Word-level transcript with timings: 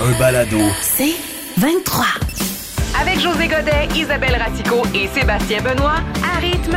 Un 0.00 0.18
balado. 0.18 0.58
C'est 0.82 1.14
23. 1.58 2.04
Avec 3.00 3.18
José 3.20 3.48
Godet, 3.48 3.88
Isabelle 3.96 4.36
Ratico 4.36 4.82
et 4.94 5.08
Sébastien 5.08 5.60
Benoît, 5.62 5.96
à 6.22 6.38
rythme. 6.38 6.76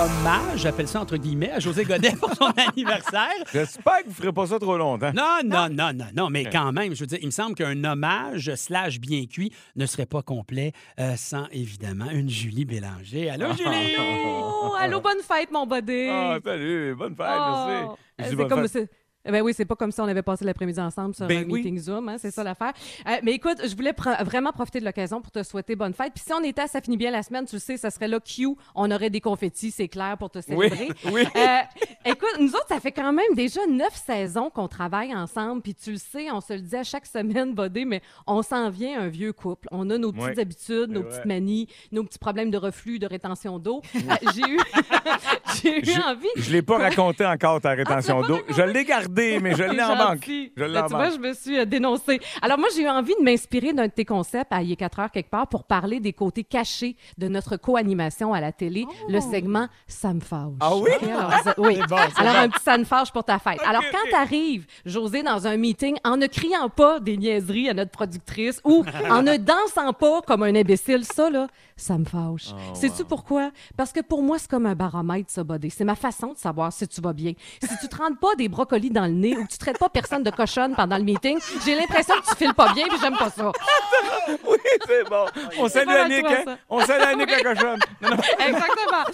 hommage, 0.00 0.60
j'appelle 0.60 0.86
ça 0.88 1.00
entre 1.00 1.16
guillemets, 1.16 1.50
à 1.50 1.58
José 1.58 1.84
Godet 1.84 2.12
pour 2.12 2.32
son 2.34 2.46
anniversaire. 2.56 3.28
J'espère 3.52 3.98
que 3.98 4.04
vous 4.04 4.10
ne 4.10 4.14
ferez 4.14 4.32
pas 4.32 4.46
ça 4.46 4.58
trop 4.58 4.76
longtemps. 4.76 5.12
Non, 5.14 5.38
non, 5.44 5.68
non, 5.70 5.92
non, 5.94 6.06
non, 6.14 6.30
mais 6.30 6.44
quand 6.50 6.72
même, 6.72 6.94
je 6.94 7.00
veux 7.00 7.06
dire, 7.06 7.18
il 7.22 7.26
me 7.26 7.30
semble 7.32 7.54
qu'un 7.54 7.82
hommage 7.84 8.54
slash 8.54 8.98
bien 9.00 9.24
cuit 9.26 9.52
ne 9.76 9.86
serait 9.86 10.06
pas 10.06 10.22
complet 10.22 10.72
euh, 11.00 11.14
sans 11.16 11.46
évidemment 11.52 12.10
une 12.10 12.28
Julie 12.28 12.64
Bélanger. 12.64 13.30
Allô, 13.30 13.46
Julie? 13.56 13.96
Oh, 13.98 14.74
allô, 14.78 15.00
bonne 15.00 15.20
fête, 15.26 15.50
mon 15.50 15.66
body. 15.66 16.08
Ah, 16.10 16.38
salut, 16.44 16.94
bonne 16.94 17.16
fête, 17.16 17.26
Oh, 17.28 17.64
merci. 17.68 17.96
Je 18.18 18.24
dis 18.24 18.30
C'est 18.30 18.36
bonne 18.36 18.48
comme 18.48 18.62
fête. 18.68 18.72
c'est- 18.72 18.90
eh 18.90 19.07
Ben 19.30 19.42
oui, 19.42 19.52
c'est 19.54 19.64
pas 19.64 19.76
comme 19.76 19.92
si 19.92 20.00
on 20.00 20.04
avait 20.04 20.22
passé 20.22 20.44
l'après-midi 20.44 20.80
ensemble 20.80 21.14
sur 21.14 21.26
Ben 21.26 21.38
un 21.38 21.50
oui. 21.50 21.62
meeting 21.62 21.78
Zoom, 21.78 22.08
hein, 22.08 22.16
c'est 22.18 22.30
ça 22.30 22.42
l'affaire. 22.44 22.72
Euh, 23.06 23.12
mais 23.22 23.32
écoute, 23.32 23.58
je 23.64 23.74
voulais 23.76 23.94
vraiment 24.24 24.52
profiter 24.52 24.80
de 24.80 24.84
l'occasion 24.84 25.20
pour 25.20 25.30
te 25.30 25.42
souhaiter 25.42 25.76
bonne 25.76 25.92
fête. 25.94 26.12
Puis 26.14 26.24
si 26.26 26.32
on 26.32 26.42
était 26.42 26.62
à 26.62 26.66
ça 26.66 26.80
finit 26.80 26.96
bien 26.96 27.10
la 27.10 27.22
semaine, 27.22 27.44
tu 27.46 27.56
le 27.56 27.60
sais, 27.60 27.76
ça 27.76 27.90
serait 27.90 28.08
là 28.08 28.20
Q, 28.20 28.48
on 28.74 28.90
aurait 28.90 29.10
des 29.10 29.20
confettis, 29.20 29.70
c'est 29.70 29.88
clair, 29.88 30.16
pour 30.18 30.30
te 30.30 30.38
Oui, 30.50 30.68
célébrer. 30.70 30.88
oui. 31.12 31.24
Euh, 31.36 31.58
écoute, 32.04 32.36
nous 32.40 32.50
autres, 32.50 32.66
ça 32.68 32.80
fait 32.80 32.92
quand 32.92 33.12
même 33.12 33.34
déjà 33.34 33.60
neuf 33.66 33.94
saisons 34.06 34.50
qu'on 34.50 34.68
travaille 34.68 35.14
ensemble, 35.14 35.62
puis 35.62 35.74
tu 35.74 35.92
le 35.92 35.98
sais, 35.98 36.30
on 36.30 36.40
se 36.40 36.52
le 36.54 36.60
dit 36.60 36.76
à 36.76 36.84
chaque 36.84 37.06
semaine, 37.06 37.54
Bodé, 37.54 37.84
mais 37.84 38.00
on 38.26 38.42
s'en 38.42 38.70
vient 38.70 39.00
un 39.00 39.08
vieux 39.08 39.32
couple. 39.32 39.68
On 39.70 39.88
a 39.90 39.98
nos 39.98 40.12
petites 40.12 40.36
Oui, 40.36 40.40
habitudes, 40.40 40.90
nos 40.90 41.02
petites 41.02 41.24
manies, 41.26 41.68
nos 41.92 42.04
petits 42.04 42.18
problèmes 42.18 42.50
de 42.50 42.58
reflux, 42.58 42.98
de 42.98 43.06
rétention 43.06 43.58
d'eau. 43.58 43.82
Euh, 43.94 43.98
J'ai 44.34 44.42
eu, 44.50 44.56
eu 45.64 45.84
Je- 45.84 46.08
envie. 46.08 46.26
Je 46.36 46.48
ne 46.48 46.52
l'ai 46.54 46.62
pas 46.62 46.78
raconté 46.78 47.24
encore, 47.26 47.60
ta 47.60 47.70
rétention 47.70 48.20
Ah, 48.24 48.26
d'eau. 48.26 48.38
Je 48.48 48.62
l'ai 48.62 48.84
gardé, 48.84 49.17
mais 49.40 49.54
je 49.54 49.62
l'ai 49.72 49.82
en 49.82 49.96
banque. 49.96 50.24
Je 50.56 50.64
l'ai 50.64 50.78
en 50.78 50.86
tu 50.86 50.94
vois, 50.94 51.04
banque. 51.06 51.14
je 51.14 51.18
me 51.28 51.32
suis 51.34 51.58
euh, 51.58 51.64
dénoncée. 51.64 52.20
Alors, 52.42 52.58
moi, 52.58 52.68
j'ai 52.74 52.82
eu 52.82 52.88
envie 52.88 53.14
de 53.18 53.24
m'inspirer 53.24 53.72
d'un 53.72 53.86
de 53.86 53.92
tes 53.92 54.04
concepts 54.04 54.52
à 54.52 54.62
Il 54.62 54.72
est 54.72 54.76
4 54.76 54.98
heures 55.00 55.10
quelque 55.10 55.30
part 55.30 55.46
pour 55.48 55.64
parler 55.64 56.00
des 56.00 56.12
côtés 56.12 56.44
cachés 56.44 56.96
de 57.18 57.28
notre 57.28 57.56
co-animation 57.56 58.32
à 58.32 58.40
la 58.40 58.52
télé, 58.52 58.86
le 59.08 59.20
segment 59.20 59.68
Ça 59.86 60.12
me 60.14 60.20
fâche. 60.20 60.52
Ah 60.60 60.76
oui? 60.76 60.90
Alors, 61.02 61.32
oui. 61.58 61.78
Bon, 61.88 61.96
Alors, 61.96 62.32
bon. 62.34 62.38
un 62.40 62.48
petit 62.48 62.62
Ça 62.62 62.76
me 62.78 62.84
fâche 62.84 63.10
pour 63.12 63.24
ta 63.24 63.38
fête. 63.38 63.60
Alors, 63.66 63.82
quand 63.90 64.10
t'arrives, 64.10 64.66
José, 64.84 65.22
dans 65.22 65.46
un 65.46 65.56
meeting, 65.56 65.96
en 66.04 66.16
ne 66.16 66.26
criant 66.26 66.68
pas 66.68 67.00
des 67.00 67.16
niaiseries 67.16 67.68
à 67.70 67.74
notre 67.74 67.90
productrice 67.90 68.60
ou 68.64 68.84
en 69.10 69.22
ne 69.22 69.36
dansant 69.36 69.92
pas 69.92 70.20
comme 70.22 70.42
un 70.42 70.54
imbécile, 70.54 71.04
ça, 71.04 71.30
là, 71.30 71.46
ça 71.76 71.96
me 71.96 72.04
fâche. 72.04 72.48
Oh, 72.52 72.74
Sais-tu 72.74 73.04
pourquoi? 73.04 73.50
Parce 73.76 73.92
que 73.92 74.00
pour 74.00 74.22
moi, 74.22 74.38
c'est 74.38 74.50
comme 74.50 74.66
un 74.66 74.74
baromètre, 74.74 75.30
ça, 75.30 75.44
buddy. 75.44 75.70
C'est 75.70 75.84
ma 75.84 75.94
façon 75.94 76.32
de 76.32 76.38
savoir 76.38 76.72
si 76.72 76.86
tu 76.88 77.00
vas 77.00 77.12
bien. 77.12 77.32
Si 77.62 77.78
tu 77.80 77.88
te 77.88 77.96
rends 77.96 78.14
pas 78.14 78.34
des 78.36 78.48
brocolis 78.48 78.90
dans 78.90 78.97
le 79.04 79.12
nez 79.12 79.36
ou 79.36 79.46
tu 79.46 79.58
traites 79.58 79.78
pas 79.78 79.88
personne 79.88 80.22
de 80.22 80.30
cochonne 80.30 80.74
pendant 80.74 80.96
le 80.98 81.04
meeting, 81.04 81.38
j'ai 81.64 81.74
l'impression 81.74 82.14
que 82.20 82.28
tu 82.30 82.36
files 82.36 82.54
pas 82.54 82.72
bien 82.72 82.86
puis 82.88 82.98
j'aime 83.00 83.16
pas 83.16 83.30
ça. 83.30 83.52
Oui, 84.46 84.56
c'est 84.86 85.08
bon. 85.08 85.24
On 85.58 85.68
salue 85.68 85.88
Annick, 85.88 86.26
hein? 86.26 86.42
ça. 86.44 86.58
On 86.68 86.80
salue 86.84 87.02
Annick 87.02 87.30
la 87.30 87.42
cochonne. 87.54 87.80
Exactement. 88.02 89.04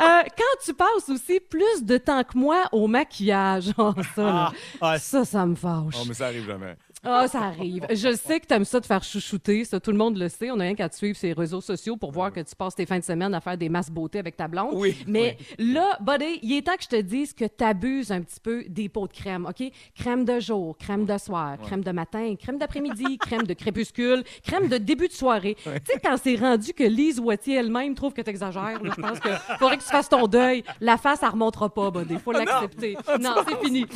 Euh, 0.00 0.22
quand 0.36 0.64
tu 0.64 0.72
passes 0.74 1.08
aussi 1.10 1.40
plus 1.40 1.82
de 1.82 1.98
temps 1.98 2.22
que 2.24 2.36
moi 2.38 2.62
au 2.72 2.86
maquillage, 2.86 3.66
oh, 3.78 3.92
ça, 4.16 4.22
là, 4.22 4.32
Ah, 4.48 4.52
ah, 4.80 4.98
ça, 4.98 5.24
ça 5.26 5.44
me 5.44 5.54
fâche. 5.54 5.94
Oh, 6.00 6.04
mais 6.08 6.14
ça 6.14 6.26
arrive 6.26 6.46
jamais. 6.46 6.74
Ah, 7.04 7.26
ça 7.26 7.40
arrive. 7.40 7.84
Je 7.90 8.14
sais 8.14 8.38
que 8.38 8.46
tu 8.46 8.54
aimes 8.54 8.64
ça 8.64 8.78
de 8.78 8.86
faire 8.86 9.02
chouchouter, 9.02 9.64
ça, 9.64 9.80
tout 9.80 9.90
le 9.90 9.96
monde 9.96 10.16
le 10.16 10.28
sait. 10.28 10.52
On 10.52 10.60
a 10.60 10.62
rien 10.62 10.76
qu'à 10.76 10.88
te 10.88 10.94
suivre 10.94 11.18
sur 11.18 11.26
les 11.26 11.32
réseaux 11.32 11.60
sociaux 11.60 11.96
pour 11.96 12.12
voir 12.12 12.32
que 12.32 12.38
tu 12.38 12.54
passes 12.54 12.76
tes 12.76 12.86
fins 12.86 13.00
de 13.00 13.04
semaine 13.04 13.34
à 13.34 13.40
faire 13.40 13.58
des 13.58 13.68
masses 13.68 13.90
beauté 13.90 14.20
avec 14.20 14.36
ta 14.36 14.46
blonde. 14.46 14.74
Oui, 14.74 14.96
Mais 15.08 15.36
là, 15.58 15.98
buddy, 16.00 16.38
il 16.42 16.56
est 16.56 16.62
temps 16.62 16.76
que 16.76 16.84
je 16.84 16.88
te 16.88 17.00
dise 17.00 17.34
que 17.34 17.44
tu 17.44 17.64
abuses 17.64 18.12
un 18.12 18.20
petit 18.22 18.38
peu 18.38 18.64
des 18.68 18.88
pots 18.88 19.08
de 19.08 19.12
crème, 19.12 19.46
OK? 19.46 19.68
Crème 19.96 20.24
de 20.24 20.38
jour, 20.38 20.76
crème 20.78 21.04
de 21.04 21.18
soir, 21.18 21.58
crème 21.58 21.82
de 21.82 21.90
matin, 21.90 22.36
crème 22.38 22.58
d'après-midi, 22.58 23.18
crème 23.20 23.48
de 23.48 23.54
crépuscule, 23.54 24.22
crème 24.44 24.68
de 24.68 24.78
début 24.78 25.08
de 25.08 25.12
soirée. 25.12 25.56
Tu 25.64 25.70
sais, 25.84 26.00
quand 26.02 26.16
c'est 26.22 26.36
rendu 26.36 26.72
que 26.72 26.84
Lise 26.84 27.18
Wattier 27.18 27.56
elle-même 27.56 27.96
trouve 27.96 28.12
que 28.12 28.22
tu 28.22 28.30
exagères, 28.30 28.78
je 28.80 29.00
pense 29.00 29.18
que 29.18 29.30
faudrait 29.58 29.78
que 29.78 29.82
tu 29.82 29.88
fasses 29.88 30.08
ton 30.08 30.28
deuil. 30.28 30.62
La 30.80 30.96
face, 30.98 31.18
elle 31.24 31.30
remontera 31.30 31.68
pas, 31.68 31.90
buddy. 31.90 32.16
Faut 32.18 32.30
l'accepter. 32.30 32.96
Non, 33.20 33.34
c'est 33.48 33.58
fini. 33.64 33.86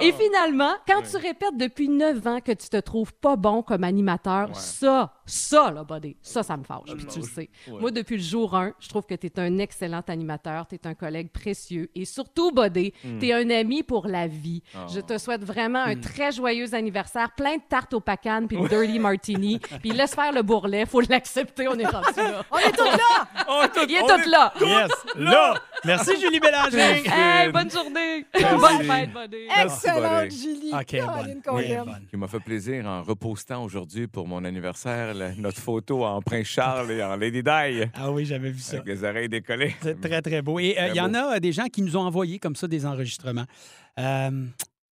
Et 0.00 0.12
finalement, 0.12 0.72
quand 0.88 1.02
tu 1.02 1.18
répètes 1.18 1.58
depuis 1.58 1.90
9 1.90 2.26
ans 2.26 2.40
que 2.40 2.53
tu 2.54 2.68
te 2.68 2.76
trouves 2.78 3.12
pas 3.14 3.36
bon 3.36 3.62
comme 3.62 3.84
animateur, 3.84 4.54
ça, 4.56 5.12
ça, 5.26 5.70
là, 5.70 5.84
buddy, 5.84 6.16
ça, 6.22 6.42
ça 6.42 6.56
me 6.56 6.64
fâche. 6.64 6.94
Puis 6.96 7.06
tu 7.06 7.18
le 7.20 7.24
sais. 7.26 7.50
Moi, 7.68 7.90
depuis 7.90 8.16
le 8.16 8.22
jour 8.22 8.54
1, 8.56 8.72
je 8.80 8.88
trouve 8.88 9.04
que 9.06 9.14
tu 9.14 9.26
es 9.26 9.38
un 9.40 9.58
excellent 9.58 10.02
animateur, 10.08 10.66
tu 10.66 10.74
es 10.76 10.86
un 10.86 10.94
collègue 10.94 11.30
précieux 11.30 11.90
et 11.94 12.04
surtout, 12.04 12.50
buddy, 12.52 12.92
tu 13.20 13.28
es 13.28 13.32
un 13.32 13.48
ami 13.50 13.82
pour 13.82 14.06
la 14.06 14.26
vie. 14.26 14.62
Je 14.92 15.00
te 15.00 15.18
souhaite 15.18 15.44
vraiment 15.44 15.82
un 15.82 15.96
très 15.96 16.32
joyeux 16.32 16.74
anniversaire, 16.74 17.32
plein 17.36 17.56
de 17.56 17.62
tartes 17.68 17.94
au 17.94 18.00
pacan 18.00 18.46
puis 18.48 18.56
de 18.56 18.68
dirty 18.68 18.98
martini. 18.98 19.58
Puis 19.82 19.90
laisse 19.90 20.14
faire 20.14 20.32
le 20.32 20.42
bourrelet, 20.42 20.86
faut 20.86 21.00
l'accepter, 21.00 21.68
on 21.68 21.74
est 21.78 21.86
rendu 21.86 22.06
là. 22.16 22.42
On 22.50 22.58
est 22.58 22.72
tous 22.72 22.84
là! 22.84 23.28
On 23.48 23.62
est 23.62 23.68
tout- 23.68 23.86
Il 23.88 23.94
est 23.96 24.02
on 24.02 24.06
tout 24.06 24.28
là! 24.30 24.52
Yes, 24.60 24.90
là! 25.16 25.54
Merci, 25.84 26.20
Julie 26.20 26.40
Bélanger! 26.40 27.02
Hey, 27.06 27.50
bonne 27.52 27.70
journée! 27.70 28.24
Bonne 28.32 28.82
fête, 28.84 29.12
buddy! 29.12 29.46
Excellente, 29.62 30.30
Julie. 30.30 30.72
OK, 30.72 31.06
bonne. 31.06 31.42
Oui, 31.54 31.74
bonne. 31.76 32.06
M'a 32.20 32.28
fait 32.28 32.40
plaisir 32.44 32.86
en 32.86 33.02
repostant 33.02 33.64
aujourd'hui 33.64 34.06
pour 34.06 34.26
mon 34.28 34.44
anniversaire 34.44 35.14
la- 35.14 35.34
notre 35.34 35.60
photo 35.60 36.04
en 36.04 36.20
Prince 36.22 36.46
Charles 36.46 36.90
et 36.92 37.02
en 37.02 37.16
Lady 37.16 37.42
Di 37.42 37.48
Ah 37.94 38.10
oui, 38.12 38.24
j'avais 38.26 38.50
vu 38.50 38.58
ça. 38.60 38.76
avec 38.76 38.86
les 38.86 39.04
oreilles 39.04 39.28
décollées. 39.28 39.74
C'est 39.82 40.00
très, 40.00 40.20
très 40.22 40.42
beau. 40.42 40.58
Et 40.58 40.76
euh, 40.78 40.88
il 40.88 40.96
y 40.96 41.00
en 41.00 41.08
beau. 41.08 41.16
a 41.16 41.36
euh, 41.36 41.40
des 41.40 41.52
gens 41.52 41.66
qui 41.66 41.82
nous 41.82 41.96
ont 41.96 42.02
envoyé 42.02 42.38
comme 42.38 42.56
ça 42.56 42.66
des 42.68 42.84
enregistrements. 42.86 43.46
Euh, 43.98 44.44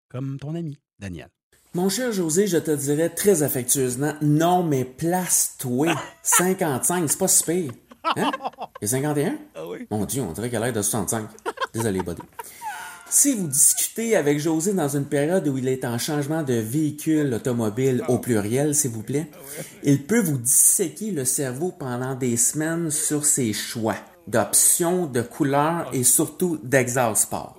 comme 0.09 0.37
ton 0.39 0.55
ami, 0.55 0.77
Daniel. 0.99 1.27
Mon 1.75 1.89
cher 1.89 2.11
José, 2.11 2.45
je 2.47 2.57
te 2.57 2.71
dirais 2.71 3.09
très 3.09 3.41
affectueusement, 3.41 4.13
non, 4.21 4.63
mais 4.63 4.85
place-toi. 4.85 5.95
55, 6.21 7.09
c'est 7.09 7.17
pas 7.19 7.27
si 7.27 7.43
pire. 7.43 7.71
Hein? 8.17 8.29
Et 8.81 8.87
51? 8.87 9.35
Mon 9.89 10.05
Dieu, 10.05 10.21
on 10.21 10.33
dirait 10.33 10.49
qu'elle 10.49 10.61
a 10.61 10.65
l'air 10.65 10.73
de 10.73 10.81
65. 10.81 11.25
Désolé, 11.73 12.01
buddy. 12.03 12.21
Si 13.15 13.35
vous 13.35 13.47
discutez 13.47 14.15
avec 14.15 14.39
José 14.39 14.73
dans 14.73 14.97
une 14.97 15.05
période 15.05 15.47
où 15.47 15.55
il 15.59 15.67
est 15.67 15.85
en 15.85 15.99
changement 15.99 16.41
de 16.41 16.55
véhicule 16.55 17.31
automobile 17.31 18.03
au 18.07 18.17
pluriel, 18.17 18.73
s'il 18.73 18.89
vous 18.89 19.03
plaît, 19.03 19.29
il 19.83 20.01
peut 20.01 20.19
vous 20.19 20.39
disséquer 20.39 21.11
le 21.11 21.23
cerveau 21.23 21.71
pendant 21.71 22.15
des 22.15 22.37
semaines 22.37 22.89
sur 22.89 23.23
ses 23.23 23.53
choix 23.53 23.97
d'options, 24.25 25.05
de 25.05 25.21
couleurs 25.21 25.91
et 25.93 26.03
surtout 26.03 26.59
d'exhaust 26.63 27.21
sport. 27.21 27.55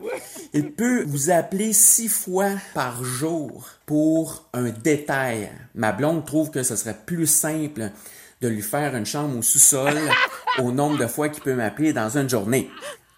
Il 0.54 0.72
peut 0.72 1.04
vous 1.04 1.30
appeler 1.30 1.72
six 1.72 2.08
fois 2.08 2.50
par 2.74 3.04
jour 3.04 3.68
pour 3.86 4.48
un 4.54 4.70
détail. 4.70 5.52
Ma 5.76 5.92
blonde 5.92 6.26
trouve 6.26 6.50
que 6.50 6.64
ce 6.64 6.74
serait 6.74 6.98
plus 7.06 7.28
simple 7.28 7.92
de 8.40 8.48
lui 8.48 8.60
faire 8.60 8.96
une 8.96 9.06
chambre 9.06 9.38
au 9.38 9.42
sous-sol 9.42 9.94
au 10.58 10.72
nombre 10.72 10.98
de 10.98 11.06
fois 11.06 11.28
qu'il 11.28 11.44
peut 11.44 11.54
m'appeler 11.54 11.92
dans 11.92 12.18
une 12.18 12.28
journée. 12.28 12.68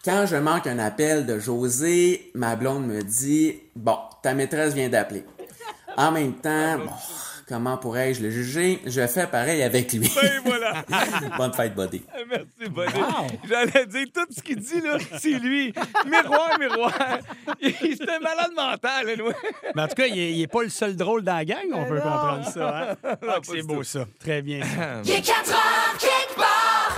Quand 0.06 0.24
je 0.26 0.36
manque 0.36 0.66
un 0.68 0.78
appel 0.78 1.26
de 1.26 1.38
José, 1.40 2.30
ma 2.34 2.54
blonde 2.56 2.86
me 2.86 3.02
dit 3.02 3.56
Bon, 3.74 3.98
ta 4.22 4.34
maîtresse 4.34 4.72
vient 4.72 4.88
d'appeler. 4.88 5.24
En 5.96 6.12
même 6.12 6.34
temps, 6.34 6.78
bon, 6.78 6.90
comment 7.48 7.76
pourrais-je 7.76 8.22
le 8.22 8.30
juger? 8.30 8.80
Je 8.86 9.04
fais 9.08 9.26
pareil 9.26 9.62
avec 9.64 9.92
lui. 9.92 10.06
Et 10.06 10.38
voilà. 10.44 10.84
Bonne 11.38 11.52
fête, 11.54 11.74
buddy. 11.74 12.02
Merci, 12.28 12.70
Bonnie. 12.70 12.92
J'allais 13.48 13.86
dire 13.86 14.06
tout 14.14 14.26
ce 14.30 14.40
qu'il 14.42 14.60
dit, 14.60 14.80
là, 14.80 14.98
c'est 15.18 15.30
lui. 15.40 15.72
Miroir, 16.08 16.56
miroir. 16.60 16.92
Il- 17.60 17.74
C'est 17.96 18.08
un 18.08 18.20
malade 18.20 18.52
mental, 18.54 19.06
là, 19.06 19.24
Mais 19.74 19.82
en 19.82 19.88
tout 19.88 19.94
cas, 19.94 20.06
il 20.06 20.38
n'est 20.38 20.46
pas 20.46 20.62
le 20.62 20.68
seul 20.68 20.94
drôle 20.94 21.22
dans 21.24 21.34
la 21.34 21.44
gang, 21.44 21.64
on 21.72 21.84
peut 21.84 22.00
comprendre 22.00 22.48
ça. 22.48 22.90
hein? 22.92 22.96
Ah, 23.28 23.38
c'est 23.42 23.62
beau, 23.62 23.76
tout. 23.78 23.82
ça. 23.84 24.04
Très 24.20 24.40
bien. 24.42 24.60
ça. 24.62 25.00
Il 25.04 25.10
est 25.10 25.22
4 25.22 25.50
heures. 25.50 25.96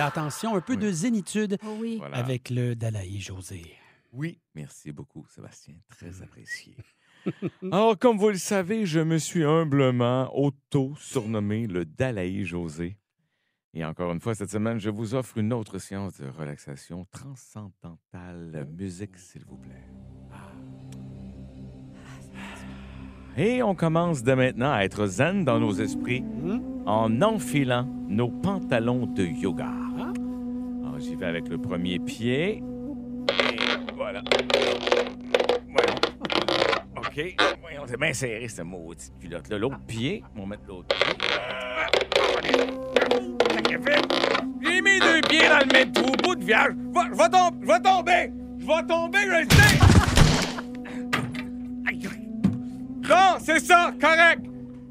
Attention, 0.01 0.55
un 0.55 0.61
peu 0.61 0.77
de 0.77 0.91
zénitude 0.91 1.57
Oui. 1.79 1.97
Voilà. 1.97 2.17
avec 2.17 2.49
le 2.49 2.73
Dalaï 2.75 3.19
José. 3.19 3.73
Oui, 4.13 4.39
merci 4.55 4.91
beaucoup, 4.93 5.25
Sébastien. 5.27 5.75
Très 5.89 6.21
apprécié. 6.21 6.75
Alors, 7.71 7.99
comme 7.99 8.17
vous 8.17 8.29
le 8.29 8.37
savez, 8.37 8.85
je 8.85 9.01
me 9.01 9.17
suis 9.17 9.43
humblement 9.43 10.31
auto-surnommé 10.33 11.67
le 11.67 11.83
Dalaï 11.83 12.45
José. 12.45 12.97
Et 13.73 13.83
encore 13.83 14.11
une 14.13 14.21
fois, 14.21 14.33
cette 14.35 14.49
semaine, 14.49 14.79
je 14.79 14.89
vous 14.89 15.15
offre 15.15 15.37
une 15.37 15.51
autre 15.53 15.77
séance 15.79 16.17
de 16.19 16.27
relaxation 16.27 17.05
transcendantale. 17.11 18.67
Musique, 18.77 19.17
s'il 19.17 19.43
vous 19.45 19.57
plaît. 19.57 19.85
Et 23.37 23.61
on 23.61 23.75
commence 23.75 24.23
dès 24.23 24.35
maintenant 24.35 24.71
à 24.71 24.81
être 24.83 25.05
zen 25.05 25.45
dans 25.45 25.59
nos 25.59 25.73
esprits 25.73 26.23
en 26.85 27.21
enfilant 27.21 27.85
nos 28.07 28.29
pantalons 28.29 29.05
de 29.05 29.23
yoga. 29.23 29.71
J'y 30.99 31.15
vais 31.15 31.25
avec 31.25 31.47
le 31.47 31.57
premier 31.57 31.97
pied. 31.99 32.57
Et 32.57 32.61
voilà. 33.95 34.21
Voilà. 35.69 35.95
OK. 36.97 37.35
Voyons, 37.61 37.83
c'est 37.87 37.99
bien 37.99 38.13
serré, 38.13 38.47
cette 38.47 38.65
maudite 38.65 39.13
culotte-là. 39.21 39.57
L'autre 39.57 39.79
pied, 39.87 40.23
on 40.35 40.41
va 40.41 40.45
mettre 40.47 40.63
l'autre 40.67 40.87
pied. 40.95 41.13
J'ai 44.61 44.81
mis 44.81 44.99
deux 44.99 45.21
pieds 45.27 45.47
dans 45.47 45.59
le 45.59 45.71
même 45.73 45.91
trou, 45.91 46.11
bout 46.23 46.35
de 46.35 46.43
vierge. 46.43 46.73
Je 46.75 46.99
vais- 46.99 47.09
je 47.11 47.17
vais 47.17 47.29
tom- 47.29 47.59
je 47.61 47.67
vais 47.67 47.81
tomber. 47.81 48.31
Je 48.59 48.65
vais 48.65 48.87
tomber, 48.87 49.19
je 49.19 49.27
le 49.29 49.49
sais. 49.49 49.79
Non, 53.09 53.37
c'est 53.39 53.59
ça, 53.59 53.91
correct. 53.99 54.41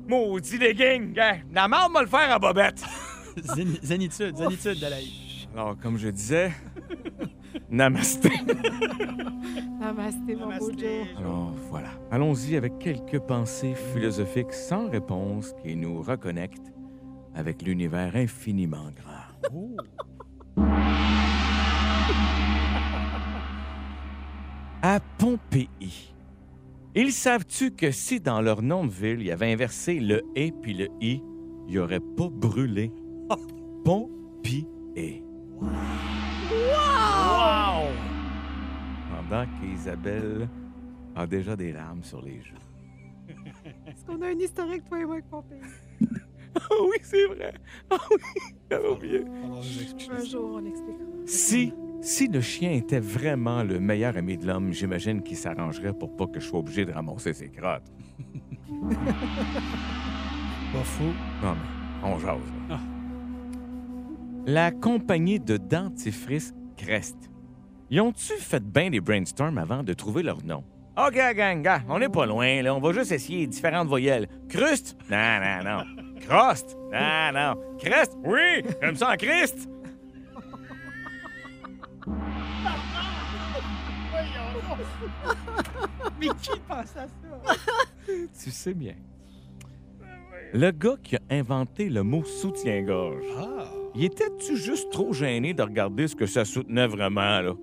Maudit 0.08 0.58
legging, 0.58 1.12
gars. 1.12 1.36
La 1.52 1.68
marde 1.68 1.92
m'a 1.92 2.00
le 2.02 2.08
faire 2.08 2.32
à 2.32 2.38
bobette. 2.38 2.82
Zéni- 3.54 3.78
Zénitude, 3.82 4.36
zénitude, 4.36 4.80
Dalaï. 4.80 5.06
Alors, 5.54 5.76
comme 5.78 5.98
je 5.98 6.08
disais, 6.08 6.52
namasté. 7.70 8.30
Namasté, 9.80 10.36
mon 10.36 10.56
beau 10.58 10.70
Joe. 10.70 11.06
Alors, 11.18 11.52
voilà. 11.70 11.90
Allons-y 12.10 12.56
avec 12.56 12.78
quelques 12.78 13.18
pensées 13.20 13.74
philosophiques 13.74 14.52
sans 14.52 14.88
réponse 14.88 15.54
qui 15.62 15.74
nous 15.76 16.02
reconnectent 16.02 16.72
avec 17.34 17.62
l'univers 17.62 18.14
infiniment 18.16 18.90
grand. 18.96 19.74
À 24.80 25.00
Pompéi, 25.18 26.14
ils 26.94 27.12
savent-tu 27.12 27.72
que 27.72 27.90
si 27.90 28.20
dans 28.20 28.40
leur 28.40 28.62
nom 28.62 28.86
de 28.86 28.92
ville, 28.92 29.20
il 29.20 29.26
y 29.26 29.32
avait 29.32 29.52
inversé 29.52 29.98
le 29.98 30.22
«et» 30.36 30.52
puis 30.62 30.72
le 30.72 30.86
«i», 31.00 31.20
il 31.66 31.72
n'y 31.72 31.78
aurait 31.78 31.98
pas 31.98 32.28
brûlé? 32.30 32.92
Pompéi. 33.84 35.27
Wow! 35.60 37.88
Pendant 39.10 39.44
qu'Isabelle 39.60 40.48
a 41.14 41.26
déjà 41.26 41.56
des 41.56 41.72
larmes 41.72 42.02
sur 42.02 42.22
les 42.22 42.40
joues. 42.40 42.54
Est-ce 43.86 44.04
qu'on 44.06 44.22
a 44.22 44.28
un 44.28 44.38
historique, 44.38 44.84
toi 44.88 45.00
et 45.00 45.04
moi, 45.04 45.16
avec? 45.16 45.24
Ah 46.54 46.74
oui, 46.82 46.96
c'est 47.02 47.26
vrai. 47.26 47.52
Ah 47.90 47.98
oui, 48.10 48.16
j'avais 48.70 48.88
oublié. 48.88 49.20
Un 49.20 50.24
jour, 50.24 50.52
on 50.54 50.66
expliquera. 50.66 51.04
Si, 51.26 51.72
si 52.00 52.26
le 52.26 52.40
chien 52.40 52.72
était 52.72 52.98
vraiment 53.00 53.62
le 53.62 53.78
meilleur 53.78 54.16
ami 54.16 54.38
de 54.38 54.46
l'homme, 54.46 54.72
j'imagine 54.72 55.22
qu'il 55.22 55.36
s'arrangerait 55.36 55.92
pour 55.92 56.16
pas 56.16 56.26
que 56.26 56.40
je 56.40 56.46
sois 56.46 56.58
obligé 56.58 56.84
de 56.84 56.90
ramasser 56.92 57.32
ses 57.32 57.50
crottes. 57.50 57.92
Pas 60.72 60.84
fou. 60.84 61.12
Non, 61.42 61.54
mais 61.54 62.08
on 62.08 62.18
jase. 62.18 62.52
La 64.50 64.70
compagnie 64.70 65.38
de 65.38 65.58
dentifrice 65.58 66.54
Crest. 66.78 67.18
Ils 67.90 68.00
ont-tu 68.00 68.32
fait 68.38 68.64
bien 68.64 68.88
des 68.88 68.98
brainstorms 69.00 69.58
avant 69.58 69.82
de 69.82 69.92
trouver 69.92 70.22
leur 70.22 70.42
nom? 70.42 70.64
OK, 70.96 71.16
gang, 71.36 71.60
gang, 71.60 71.82
on 71.86 71.98
n'est 71.98 72.08
pas 72.08 72.24
loin, 72.24 72.62
là. 72.62 72.74
On 72.74 72.80
va 72.80 72.92
juste 72.94 73.12
essayer 73.12 73.46
différentes 73.46 73.88
voyelles. 73.88 74.26
Crust? 74.48 74.96
Non, 75.10 75.38
non, 75.38 75.62
non. 75.64 75.84
Crost? 76.26 76.78
Non, 76.90 77.30
non. 77.34 77.56
Crest? 77.78 78.16
Oui, 78.24 78.62
comme 78.80 78.96
ça 78.96 79.10
en 79.12 79.16
Christ. 79.16 79.68
Mais 86.18 86.28
qui 86.40 86.58
pense 86.66 86.96
à 86.96 87.06
ça? 87.06 87.54
Tu 88.42 88.50
sais 88.50 88.72
bien. 88.74 88.94
Le 90.54 90.70
gars 90.70 90.96
qui 91.02 91.16
a 91.16 91.20
inventé 91.30 91.90
le 91.90 92.02
mot 92.02 92.24
soutien-gorge, 92.24 93.24
Ah. 93.38 93.66
Il 93.98 94.04
était-tu 94.04 94.56
juste 94.56 94.90
trop 94.92 95.12
gêné 95.12 95.54
de 95.54 95.62
regarder 95.62 96.06
ce 96.06 96.14
que 96.14 96.26
ça 96.26 96.44
soutenait 96.44 96.86
vraiment, 96.86 97.40
là? 97.40 97.54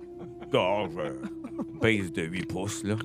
Gorge, 0.52 0.98
euh, 0.98 1.14
base 1.80 2.12
de 2.12 2.24
8 2.24 2.44
pouces, 2.46 2.84
là. 2.84 2.96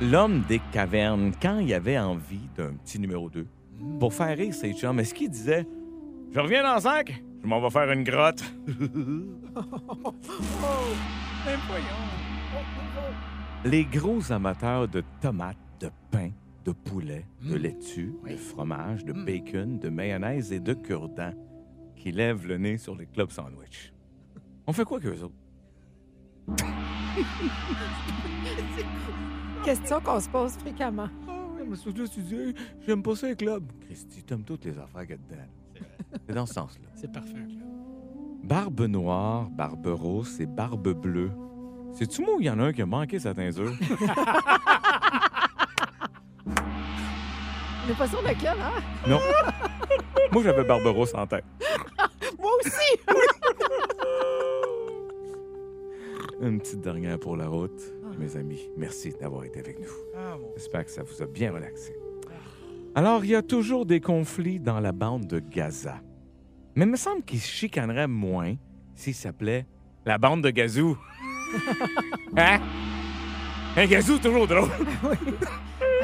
L'homme 0.00 0.44
des 0.48 0.60
cavernes, 0.72 1.32
quand 1.42 1.58
il 1.58 1.74
avait 1.74 1.98
envie 1.98 2.48
d'un 2.56 2.74
petit 2.74 3.00
numéro 3.00 3.28
2, 3.28 3.44
pour 3.98 4.14
faire 4.14 4.36
rire 4.36 4.54
ses 4.54 4.72
chums, 4.72 5.00
est-ce 5.00 5.14
qu'il 5.14 5.30
disait 5.30 5.66
«Je 6.32 6.38
reviens 6.38 6.62
dans 6.62 6.78
5, 6.78 7.24
je 7.42 7.48
m'en 7.48 7.60
vais 7.60 7.70
faire 7.70 7.90
une 7.90 8.04
grotte.» 8.04 8.44
Les 13.64 13.84
gros 13.84 14.30
amateurs 14.30 14.86
de 14.86 15.02
tomates, 15.20 15.56
de 15.80 15.90
pain, 16.10 16.30
de 16.64 16.72
poulet, 16.72 17.26
de 17.42 17.56
laitue, 17.56 18.14
de 18.28 18.36
fromage, 18.36 19.04
de 19.04 19.12
bacon, 19.12 19.78
de 19.78 19.88
mayonnaise 19.88 20.52
et 20.52 20.60
de 20.60 20.74
cure-dents 20.74 21.34
qui 21.96 22.12
lèvent 22.12 22.46
le 22.46 22.58
nez 22.58 22.78
sur 22.78 22.94
les 22.94 23.06
clubs 23.06 23.30
sandwich. 23.30 23.92
On 24.66 24.72
fait 24.72 24.84
quoi 24.84 25.00
qu'eux 25.00 25.22
autres? 25.22 25.34
Question 29.64 30.00
qu'on 30.00 30.20
se 30.20 30.28
pose 30.28 30.52
fréquemment. 30.54 31.08
mais 31.68 31.76
surtout, 31.76 32.06
tu 32.08 32.20
dis, 32.20 32.54
j'aime 32.86 33.02
pas 33.02 33.14
ça 33.14 33.28
les 33.28 33.36
clubs. 33.36 33.64
Christy, 33.80 34.22
t'aimes 34.24 34.44
toutes 34.44 34.64
les 34.64 34.78
affaires 34.78 35.02
qu'il 35.02 35.10
y 35.10 35.14
a 35.14 35.18
dedans. 35.18 35.48
C'est 36.26 36.34
dans 36.34 36.46
ce 36.46 36.54
sens-là. 36.54 36.88
C'est 36.94 37.12
parfait. 37.12 37.46
Barbe 38.42 38.82
noire, 38.82 39.48
barbe 39.50 39.86
rose 39.86 40.40
et 40.40 40.46
barbe 40.46 40.88
bleue. 41.00 41.30
C'est-tu 41.92 42.22
moi 42.22 42.36
où 42.36 42.40
il 42.40 42.46
y 42.46 42.50
en 42.50 42.58
a 42.58 42.64
un 42.64 42.72
qui 42.72 42.82
a 42.82 42.86
manqué 42.86 43.18
sa 43.18 43.34
teinture? 43.34 43.72
On 47.82 47.86
n'est 47.88 47.94
pas 47.94 48.06
sûr 48.06 48.22
lequel, 48.22 48.54
hein? 48.60 48.80
non. 49.08 49.18
moi, 50.30 50.42
j'avais 50.44 50.64
barbe 50.64 50.86
rose 50.86 51.12
en 51.14 51.26
tête. 51.26 51.44
Moi 52.38 52.50
aussi! 52.64 52.98
Une 56.40 56.60
petite 56.60 56.80
dernière 56.80 57.18
pour 57.18 57.36
la 57.36 57.48
route. 57.48 57.80
Mes 58.18 58.36
amis, 58.36 58.68
merci 58.76 59.12
d'avoir 59.20 59.44
été 59.44 59.60
avec 59.60 59.80
nous. 59.80 59.86
Ah, 60.16 60.36
J'espère 60.56 60.84
que 60.84 60.90
ça 60.90 61.02
vous 61.02 61.22
a 61.22 61.26
bien 61.26 61.52
relaxé. 61.52 61.94
Alors, 62.94 63.24
il 63.24 63.30
y 63.30 63.34
a 63.34 63.42
toujours 63.42 63.86
des 63.86 64.00
conflits 64.00 64.60
dans 64.60 64.80
la 64.80 64.92
bande 64.92 65.26
de 65.26 65.38
Gaza. 65.38 65.96
Mais 66.74 66.84
il 66.84 66.90
me 66.90 66.96
semble 66.96 67.22
qu'il 67.22 67.40
se 67.40 67.48
chicanerait 67.48 68.08
moins 68.08 68.54
s'il 68.94 69.14
s'appelait 69.14 69.66
la 70.04 70.18
bande 70.18 70.42
de 70.42 70.50
Gazou. 70.50 70.98
hein? 72.36 72.60
Un 73.76 73.86
Gazou, 73.86 74.18
toujours 74.18 74.46
drôle. 74.46 74.68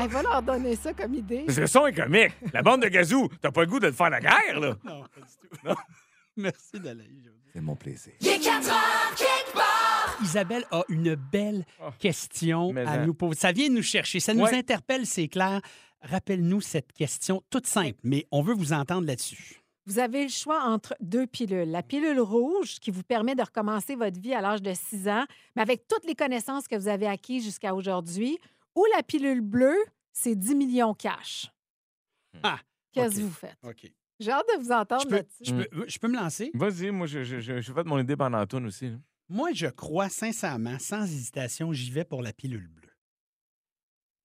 Elle 0.01 0.09
va 0.09 0.23
leur 0.23 0.43
donner 0.43 0.77
ça 0.77 0.93
comme 0.95 1.15
idée. 1.15 1.45
Le 1.49 1.67
son 1.67 1.87
est 1.87 1.93
comique. 1.93 2.33
La 2.53 2.63
bande 2.63 2.83
de 2.83 2.89
Gazou, 2.89 3.29
t'as 3.41 3.51
pas 3.51 3.63
le 3.63 3.67
goût 3.67 3.81
de 3.81 3.89
te 3.91 3.95
faire 3.97 4.11
la 4.11 4.21
guerre, 4.21 4.61
là? 4.61 4.77
Non, 4.85 5.03
pas 5.03 5.21
du 5.21 5.59
tout. 5.75 5.81
Merci, 6.37 6.79
Dalaï. 6.81 7.09
C'est 7.53 7.61
mon 7.61 7.75
plaisir. 7.77 8.13
Il 8.21 8.29
est 8.29 8.39
4 8.39 8.69
heures. 8.71 10.19
Isabelle 10.23 10.65
a 10.71 10.83
une 10.89 11.15
belle 11.15 11.65
question 11.99 12.73
Mais 12.73 12.85
à 12.85 13.03
en- 13.03 13.07
nous 13.07 13.15
poser. 13.15 13.39
Ça 13.41 13.53
vient 13.53 13.69
nous 13.69 13.83
chercher, 13.83 14.21
ça 14.21 14.35
nous 14.35 14.45
Ouais. 14.45 14.55
interpelle, 14.57 15.07
c'est 15.07 15.29
clair. 15.29 15.61
Rappelle-nous 16.03 16.61
cette 16.61 16.93
question 16.93 17.43
toute 17.51 17.67
simple, 17.67 17.99
mais 18.05 18.27
on 18.31 18.43
veut 18.43 18.55
vous 18.55 18.73
entendre 18.73 19.07
là-dessus. 19.07 19.61
Vous 19.87 19.99
avez 19.99 20.25
le 20.25 20.29
choix 20.29 20.63
entre 20.65 20.95
deux 21.01 21.27
pilules. 21.27 21.71
La 21.71 21.83
pilule 21.83 22.21
rouge, 22.21 22.79
qui 22.81 22.91
vous 22.91 23.03
permet 23.03 23.35
de 23.35 23.43
recommencer 23.43 23.95
votre 23.97 24.21
vie 24.21 24.35
à 24.35 24.41
l'âge 24.43 24.61
de 24.63 24.73
6 24.75 25.09
ans, 25.09 25.25
mais 25.57 25.63
avec 25.63 25.89
toutes 25.89 26.05
les 26.07 26.15
connaissances 26.15 26.69
que 26.69 26.77
vous 26.77 26.89
avez 26.89 27.07
acquises 27.07 27.43
jusqu'à 27.45 27.75
aujourd'hui, 27.75 28.39
ou 28.79 28.85
la 28.97 29.03
pilule 29.03 29.41
bleue, 29.41 29.77
c'est 30.13 30.35
10 30.37 30.55
millions 30.55 30.95
cash. 30.95 31.51
Ah, 32.43 32.59
Qu'est-ce 32.93 33.17
que 33.17 33.21
vous 33.23 33.31
faites? 33.31 33.57
OK. 33.63 33.93
J'ai 34.21 34.31
hâte 34.33 34.47
de 34.57 34.61
vous 34.61 34.73
entendre 34.73 35.03
Je 35.03 35.09
peux, 35.09 35.15
là-dessus. 35.17 35.45
je, 35.45 35.55
peux, 35.55 35.85
je 35.89 35.99
peux 35.99 36.09
me 36.09 36.17
lancer? 36.17 36.51
Vas-y, 36.55 36.91
moi, 36.91 37.07
je- 37.07 37.23
je- 37.23 37.41
je- 37.41 37.73
fait 37.73 37.85
mon 37.85 37.99
idée 38.01 38.17
pendant 38.17 38.39
la 38.39 38.47
tourne 38.47 38.67
aussi. 38.67 38.91
là. 38.91 38.97
Moi, 39.29 39.51
je 39.53 39.67
crois 39.67 40.09
sincèrement, 40.09 40.79
sans 40.79 41.03
hésitation, 41.05 41.73
j'y 41.73 41.91
vais 41.91 42.05
pour 42.05 42.23
la 42.23 42.33
pilule 42.33 42.67
bleue. 42.69 42.89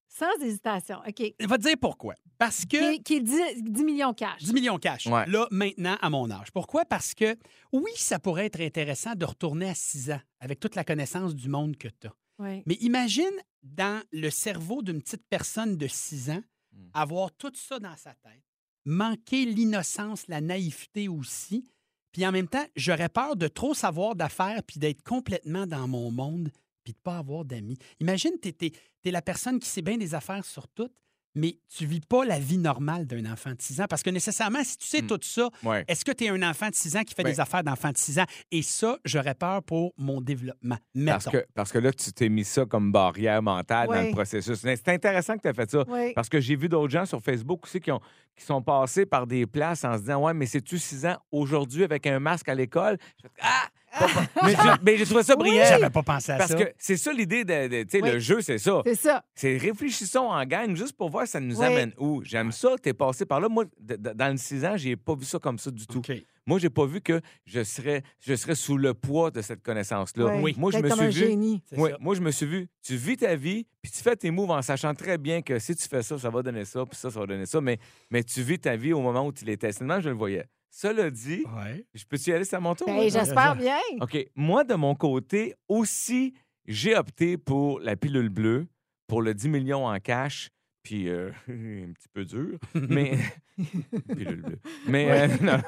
Sans 0.07 0.31
hésitation. 0.41 0.99
OK. 1.07 1.33
Je 1.39 1.47
vais 1.47 1.57
te 1.57 1.61
dire 1.63 1.75
pourquoi. 1.79 2.15
Parce 2.37 2.65
que... 2.65 2.95
Qui, 2.95 3.03
qui 3.03 3.13
est 3.15 3.21
10, 3.21 3.63
10 3.63 3.83
millions 3.83 4.13
cash. 4.13 4.41
10 4.43 4.53
millions 4.53 4.77
cash, 4.77 5.07
Ouais. 5.07 5.25
là, 5.27 5.47
maintenant, 5.49 5.97
à 6.01 6.09
mon 6.09 6.29
âge. 6.29 6.51
Pourquoi? 6.51 6.85
Parce 6.85 7.13
que, 7.15 7.35
oui, 7.71 7.91
ça 7.95 8.19
pourrait 8.19 8.45
être 8.45 8.61
intéressant 8.61 9.15
de 9.15 9.25
retourner 9.25 9.69
à 9.69 9.75
6 9.75 10.11
ans 10.11 10.21
avec 10.39 10.59
toute 10.59 10.75
la 10.75 10.83
connaissance 10.83 11.33
du 11.35 11.49
monde 11.49 11.75
que 11.77 11.87
tu 11.87 12.07
as. 12.07 12.13
Oui. 12.39 12.63
Mais 12.65 12.75
imagine 12.75 13.33
dans 13.61 14.03
le 14.11 14.29
cerveau 14.29 14.81
d'une 14.81 15.01
petite 15.01 15.25
personne 15.29 15.77
de 15.77 15.87
6 15.87 16.29
ans, 16.31 16.43
Mm. 16.73 16.89
avoir 16.93 17.31
tout 17.31 17.51
ça 17.55 17.79
dans 17.79 17.95
sa 17.95 18.13
tête, 18.15 18.43
manquer 18.85 19.45
l'innocence, 19.45 20.27
la 20.27 20.41
naïveté 20.41 21.07
aussi, 21.07 21.67
puis 22.11 22.25
en 22.25 22.31
même 22.31 22.47
temps, 22.47 22.65
j'aurais 22.75 23.09
peur 23.09 23.35
de 23.35 23.47
trop 23.47 23.73
savoir 23.73 24.15
d'affaires 24.15 24.63
puis 24.63 24.79
d'être 24.79 25.03
complètement 25.03 25.65
dans 25.65 25.87
mon 25.87 26.11
monde 26.11 26.51
puis 26.83 26.93
de 26.93 26.97
pas 26.97 27.17
avoir 27.17 27.45
d'amis. 27.45 27.77
Imagine, 28.01 28.33
tu 28.41 28.49
es, 28.49 29.11
la 29.11 29.21
personne 29.21 29.59
qui 29.59 29.69
sait 29.69 29.81
bien 29.81 29.97
des 29.97 30.15
affaires 30.15 30.43
sur 30.43 30.67
tout, 30.67 30.89
mais 31.35 31.57
tu 31.75 31.85
vis 31.85 31.99
pas 32.01 32.25
la 32.25 32.39
vie 32.39 32.57
normale 32.57 33.05
d'un 33.07 33.31
enfant 33.31 33.51
de 33.51 33.61
6 33.61 33.81
ans. 33.81 33.85
Parce 33.89 34.03
que 34.03 34.09
nécessairement, 34.09 34.63
si 34.63 34.77
tu 34.77 34.87
sais 34.87 35.01
Mm. 35.01 35.07
tout 35.07 35.19
ça, 35.21 35.49
Ouais. 35.63 35.83
est-ce 35.87 36.05
que 36.05 36.11
tu 36.11 36.25
es 36.25 36.29
un 36.29 36.41
enfant 36.47 36.69
de 36.69 36.75
6 36.75 36.95
ans 36.95 37.03
qui 37.03 37.13
fait 37.13 37.23
Ben- 37.23 37.31
des 37.31 37.39
affaires 37.39 37.63
d'enfant 37.63 37.91
de 37.91 37.97
6 37.97 38.19
ans? 38.19 38.25
Et 38.51 38.61
ça, 38.61 38.97
j'aurais 39.05 39.33
peur 39.35 39.63
pour 39.63 39.93
mon 39.97 40.21
développement. 40.21 40.77
Parce 41.05 41.25
que, 41.29 41.45
parce 41.55 41.71
que 41.71 41.79
là, 41.79 41.91
tu 41.93 42.11
t'es 42.13 42.29
mis 42.29 42.43
ça 42.45 42.65
comme 42.65 42.91
barrière 42.91 43.41
mentale 43.41 43.87
dans 43.87 44.01
le 44.01 44.11
processus. 44.11 44.59
C'est 44.61 44.89
intéressant 44.89 45.35
que 45.37 45.41
tu 45.41 45.47
as 45.47 45.53
fait 45.53 45.69
ça. 45.71 45.83
Parce 46.15 46.29
que 46.29 46.39
j'ai 46.39 46.55
vu 46.55 46.69
d'autres 46.69 46.91
gens 46.91 47.05
sur 47.05 47.21
Facebook 47.21 47.63
aussi 47.65 47.79
qui, 47.79 47.91
ont, 47.91 47.99
qui 48.35 48.45
sont 48.45 48.61
passés 48.61 49.05
par 49.05 49.25
des 49.27 49.45
places 49.45 49.83
en 49.83 49.95
se 49.95 50.01
disant 50.01 50.23
Ouais, 50.23 50.33
mais 50.33 50.45
c'est-tu 50.45 50.77
6 50.77 51.05
ans 51.05 51.17
aujourd'hui 51.31 51.83
avec 51.83 52.05
un 52.07 52.19
masque 52.19 52.49
à 52.49 52.55
l'école? 52.55 52.97
Ah! 53.41 53.67
Pas- 53.97 54.07
pas- 54.33 54.45
mais 54.45 54.51
j'ai- 54.51 54.69
mais 54.83 54.97
j'ai 54.97 55.05
trouvé 55.05 55.23
ça 55.23 55.35
brillant. 55.35 55.63
J'avais 55.67 55.89
pas 55.89 56.03
pensé 56.03 56.31
à 56.31 56.37
Parce 56.37 56.51
ça. 56.51 56.55
que 56.57 56.73
c'est 56.77 56.97
ça 56.97 57.13
l'idée 57.13 57.43
de. 57.45 57.67
de- 57.67 57.83
tu 57.83 57.89
sais, 57.89 58.01
Oui. 58.03 58.11
Le 58.11 58.19
jeu, 58.19 58.41
c'est 58.41 58.57
ça. 58.57 58.81
C'est 58.85 58.95
ça. 58.95 59.23
C'est 59.35 59.57
réfléchissons 59.57 60.19
en 60.27 60.43
gang 60.45 60.75
juste 60.75 60.93
pour 60.97 61.09
voir 61.09 61.27
ça 61.27 61.39
nous 61.39 61.59
Oui. 61.59 61.65
amène 61.65 61.93
où. 61.97 62.21
J'aime 62.23 62.51
ça, 62.51 62.75
t'es 62.81 62.93
passé 62.93 63.25
par 63.25 63.39
là. 63.39 63.49
Moi, 63.49 63.65
d- 63.79 63.95
d- 63.97 64.11
dans 64.15 64.29
le 64.31 64.37
6 64.37 64.65
ans, 64.65 64.75
j'ai 64.77 64.95
pas 64.95 65.15
vu 65.15 65.25
ça 65.25 65.39
comme 65.39 65.59
ça 65.59 65.69
du 65.71 65.85
tout. 65.87 65.99
OK. 65.99 66.11
Moi, 66.45 66.59
j'ai 66.59 66.69
pas 66.69 66.85
vu 66.85 66.99
que 66.99 67.21
je 67.45 67.63
serais, 67.63 68.03
je 68.19 68.33
serais 68.35 68.55
sous 68.55 68.77
le 68.77 68.93
poids 68.93 69.31
de 69.31 69.41
cette 69.41 69.63
connaissance-là. 69.63 70.35
Oui. 70.41 70.53
Moi, 70.57 70.71
je 70.71 70.77
me 70.79 70.89
comme 70.89 70.97
suis 70.97 71.05
un 71.05 71.09
vu. 71.09 71.11
génie. 71.29 71.63
C'est 71.69 71.79
Oui, 71.79 71.91
ça. 71.91 71.97
moi, 72.01 72.15
je 72.15 72.21
me 72.21 72.31
suis 72.31 72.45
vu. 72.45 72.67
Tu 72.85 72.97
vis 72.97 73.15
ta 73.15 73.33
vie, 73.37 73.65
puis 73.81 73.89
tu 73.89 74.01
fais 74.03 74.15
tes 74.17 74.29
moves 74.29 74.51
en 74.51 74.61
sachant 74.61 74.93
très 74.93 75.17
bien 75.17 75.41
que 75.41 75.57
si 75.57 75.73
tu 75.73 75.87
fais 75.87 76.01
ça, 76.03 76.17
ça 76.17 76.29
va 76.29 76.41
donner 76.41 76.65
ça, 76.65 76.85
puis 76.85 76.97
ça, 76.99 77.09
ça 77.09 77.19
va 77.21 77.27
donner 77.27 77.45
ça. 77.45 77.61
Mais, 77.61 77.77
mais 78.11 78.23
tu 78.25 78.41
vis 78.41 78.59
ta 78.59 78.75
vie 78.75 78.91
au 78.91 78.99
moment 78.99 79.25
où 79.25 79.31
tu 79.31 79.45
l'étais. 79.45 79.71
Seulement, 79.71 80.01
je 80.01 80.09
le 80.09 80.15
voyais. 80.15 80.43
Cela 80.75 81.11
dit, 81.11 81.45
Ouais. 81.55 81.85
je 81.93 82.03
peux-tu 82.03 82.31
y 82.31 82.33
aller, 82.33 82.45
c'est 82.45 82.55
à 82.55 82.59
mon 82.59 82.73
tour? 82.73 82.87
Ben, 82.87 82.97
là? 82.97 83.07
J'espère 83.07 83.55
bien. 83.55 83.77
OK. 84.01 84.17
Moi, 84.35 84.63
de 84.63 84.73
mon 84.73 84.95
côté, 84.95 85.53
aussi, 85.67 86.33
j'ai 86.65 86.95
opté 86.95 87.37
pour 87.37 87.79
la 87.79 87.95
pilule 87.95 88.29
bleue, 88.29 88.65
pour 89.05 89.21
le 89.21 89.35
10 89.35 89.49
millions 89.49 89.85
en 89.85 89.99
cash, 89.99 90.49
puis 90.81 91.09
euh, 91.09 91.29
un 91.47 91.93
petit 91.93 92.07
peu 92.11 92.25
dur, 92.25 92.57
mais... 92.73 93.19
pilule 94.15 94.41
bleue. 94.41 94.59
Mais 94.87 95.11
euh, 95.11 95.27
non. 95.41 95.61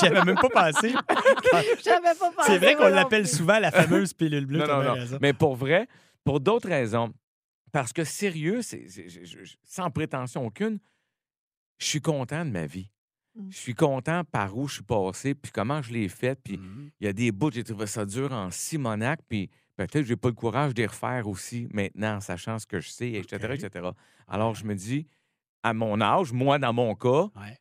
J'avais 0.00 0.24
même 0.24 0.34
pas 0.34 0.72
pensé. 0.72 0.92
J'avais 1.84 2.18
pas 2.18 2.32
pensé. 2.32 2.48
C'est 2.48 2.58
vrai 2.58 2.74
qu'on 2.74 2.88
l'appelle 2.88 3.28
souvent 3.28 3.60
la 3.60 3.70
fameuse 3.70 4.14
pilule 4.14 4.46
bleue. 4.46 4.58
non, 4.58 4.82
non, 4.82 4.96
non. 4.96 5.18
Mais 5.20 5.32
pour 5.32 5.54
vrai, 5.54 5.86
pour 6.24 6.40
d'autres 6.40 6.68
raisons, 6.68 7.14
parce 7.70 7.92
que 7.92 8.02
sérieux, 8.02 8.62
sans 9.62 9.92
prétention 9.92 10.44
aucune, 10.44 10.80
je 11.78 11.86
suis 11.86 12.00
content 12.00 12.44
de 12.44 12.50
ma 12.50 12.66
vie. 12.66 12.90
Mm. 13.34 13.50
Je 13.50 13.56
suis 13.56 13.74
content 13.74 14.24
par 14.24 14.56
où 14.56 14.66
je 14.68 14.74
suis 14.74 14.82
passé, 14.82 15.34
puis 15.34 15.50
comment 15.52 15.80
je 15.82 15.92
l'ai 15.92 16.08
fait, 16.08 16.40
puis 16.42 16.56
Mhm. 16.58 16.90
il 17.00 17.04
y 17.06 17.08
a 17.08 17.12
des 17.12 17.30
bouts, 17.32 17.50
j'ai 17.52 17.64
trouvé 17.64 17.86
ça 17.86 18.04
dur 18.04 18.32
en 18.32 18.50
Simonac, 18.50 19.20
puis 19.28 19.48
peut-être 19.76 19.92
que 19.92 20.04
j'ai 20.04 20.16
pas 20.16 20.28
le 20.28 20.34
courage 20.34 20.74
de 20.74 20.80
les 20.82 20.86
refaire 20.86 21.28
aussi 21.28 21.68
maintenant, 21.72 22.16
en 22.16 22.20
sachant 22.20 22.58
ce 22.58 22.66
que 22.66 22.80
je 22.80 22.88
sais, 22.88 23.12
etc., 23.12 23.54
etc. 23.54 23.90
Alors, 24.26 24.54
je 24.54 24.64
me 24.64 24.74
dis, 24.74 25.06
à 25.62 25.72
mon 25.74 26.00
âge, 26.00 26.32
moi, 26.32 26.58
dans 26.58 26.72
mon 26.72 26.94
cas, 26.94 27.28
Ouais. 27.36 27.56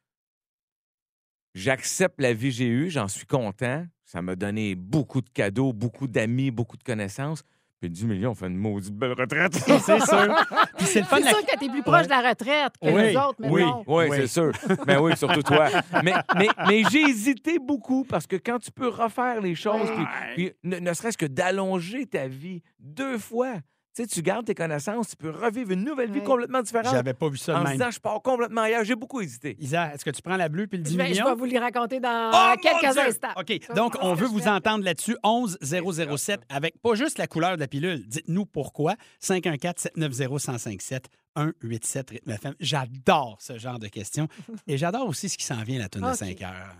j'accepte 1.53 2.19
la 2.21 2.33
vie 2.33 2.49
que 2.49 2.55
j'ai 2.55 2.67
eue, 2.67 2.89
j'en 2.89 3.07
suis 3.07 3.25
content. 3.25 3.85
Ça 4.05 4.21
m'a 4.21 4.35
donné 4.35 4.75
beaucoup 4.75 5.21
de 5.21 5.29
cadeaux, 5.29 5.73
beaucoup 5.73 6.07
d'amis, 6.07 6.49
beaucoup 6.51 6.77
de 6.77 6.83
connaissances. 6.83 7.43
Puis 7.79 7.89
10 7.91 8.05
millions, 8.07 8.31
on 8.31 8.35
fait 8.35 8.47
une 8.47 8.57
maudite 8.57 8.95
belle 8.95 9.13
retraite. 9.13 9.53
C'est 9.55 9.79
sûr. 9.79 10.35
Puis 10.77 10.87
c'est 10.87 10.99
le 11.01 11.05
fun 11.05 11.17
C'est 11.17 11.21
de 11.21 11.25
la- 11.25 11.31
sûr 11.31 11.45
que 11.45 11.59
t'es 11.59 11.69
plus 11.69 11.83
proche 11.83 12.05
de 12.05 12.09
la 12.09 12.29
retraite 12.29 12.73
que 12.81 12.87
Oui, 12.89 13.01
les 13.03 13.15
autres, 13.15 13.35
mais 13.39 13.49
Oui, 13.49 13.61
non. 13.61 13.83
oui, 13.85 14.05
Oui. 14.09 14.17
c'est 14.21 14.27
sûr. 14.27 14.51
Mais 14.87 14.97
oui, 14.97 15.15
surtout 15.15 15.43
toi. 15.43 15.67
Mais, 16.03 16.13
mais, 16.35 16.47
mais 16.67 16.83
j'ai 16.89 17.01
hésité 17.01 17.59
beaucoup 17.59 18.03
parce 18.03 18.25
que 18.25 18.35
quand 18.35 18.57
tu 18.57 18.71
peux 18.71 18.87
refaire 18.87 19.41
les 19.41 19.53
choses, 19.53 19.89
puis, 19.95 20.05
puis 20.35 20.51
ne, 20.63 20.79
ne 20.79 20.93
serait-ce 20.93 21.17
que 21.19 21.27
d'allonger 21.27 22.07
ta 22.07 22.27
vie 22.27 22.63
deux 22.79 23.19
fois, 23.19 23.53
tu 23.97 24.03
sais, 24.03 24.07
tu 24.07 24.21
gardes 24.21 24.45
tes 24.45 24.53
connaissances, 24.55 25.09
tu 25.09 25.15
peux 25.15 25.31
revivre 25.31 25.71
une 25.71 25.83
nouvelle 25.83 26.11
vie 26.11 26.19
Oui. 26.19 26.25
complètement 26.25 26.61
différente. 26.61 26.93
J'avais 26.93 27.13
pas 27.13 27.29
vu 27.29 27.37
ça 27.37 27.53
de 27.53 27.57
En 27.59 27.63
même. 27.63 27.73
disant, 27.73 27.89
je 27.91 27.99
pars 27.99 28.21
complètement 28.21 28.61
ailleurs. 28.61 28.83
J'ai 28.83 28.95
beaucoup 28.95 29.21
hésité. 29.21 29.57
Isa, 29.59 29.93
est-ce 29.93 30.05
que 30.05 30.11
tu 30.11 30.21
prends 30.21 30.37
la 30.37 30.49
bleue 30.49 30.67
puis 30.67 30.77
le 30.77 30.83
10 30.83 30.91
Je 30.93 30.97
vais, 30.97 31.05
je 31.07 31.09
millions? 31.13 31.25
vais 31.29 31.35
vous 31.35 31.45
les 31.45 31.57
raconter 31.59 31.99
dans 31.99 32.31
Oh, 32.33 32.55
quelques 32.61 32.97
instants. 32.97 33.33
OK. 33.37 33.73
Donc, 33.75 33.95
on 34.01 34.13
veut 34.13 34.27
vous 34.27 34.39
fais. 34.41 34.49
entendre 34.49 34.83
là-dessus. 34.85 35.17
11 35.23 35.57
007 35.61 36.41
avec 36.49 36.79
pas 36.81 36.93
juste 36.95 37.17
la 37.17 37.27
couleur 37.27 37.55
de 37.55 37.59
la 37.61 37.67
pilule. 37.67 38.05
Dites-nous 38.07 38.45
pourquoi. 38.45 38.95
514-790-1057. 39.23 41.05
187 41.35 42.09
Rythme 42.11 42.31
FM. 42.31 42.53
J'adore 42.59 43.37
ce 43.41 43.57
genre 43.57 43.79
de 43.79 43.87
questions. 43.87 44.27
Et 44.67 44.77
j'adore 44.77 45.07
aussi 45.07 45.29
ce 45.29 45.37
qui 45.37 45.45
s'en 45.45 45.63
vient, 45.63 45.79
la 45.79 45.89
toune 45.89 46.03
de 46.03 46.07
OK. 46.07 46.15
5 46.15 46.41
heures. 46.43 46.75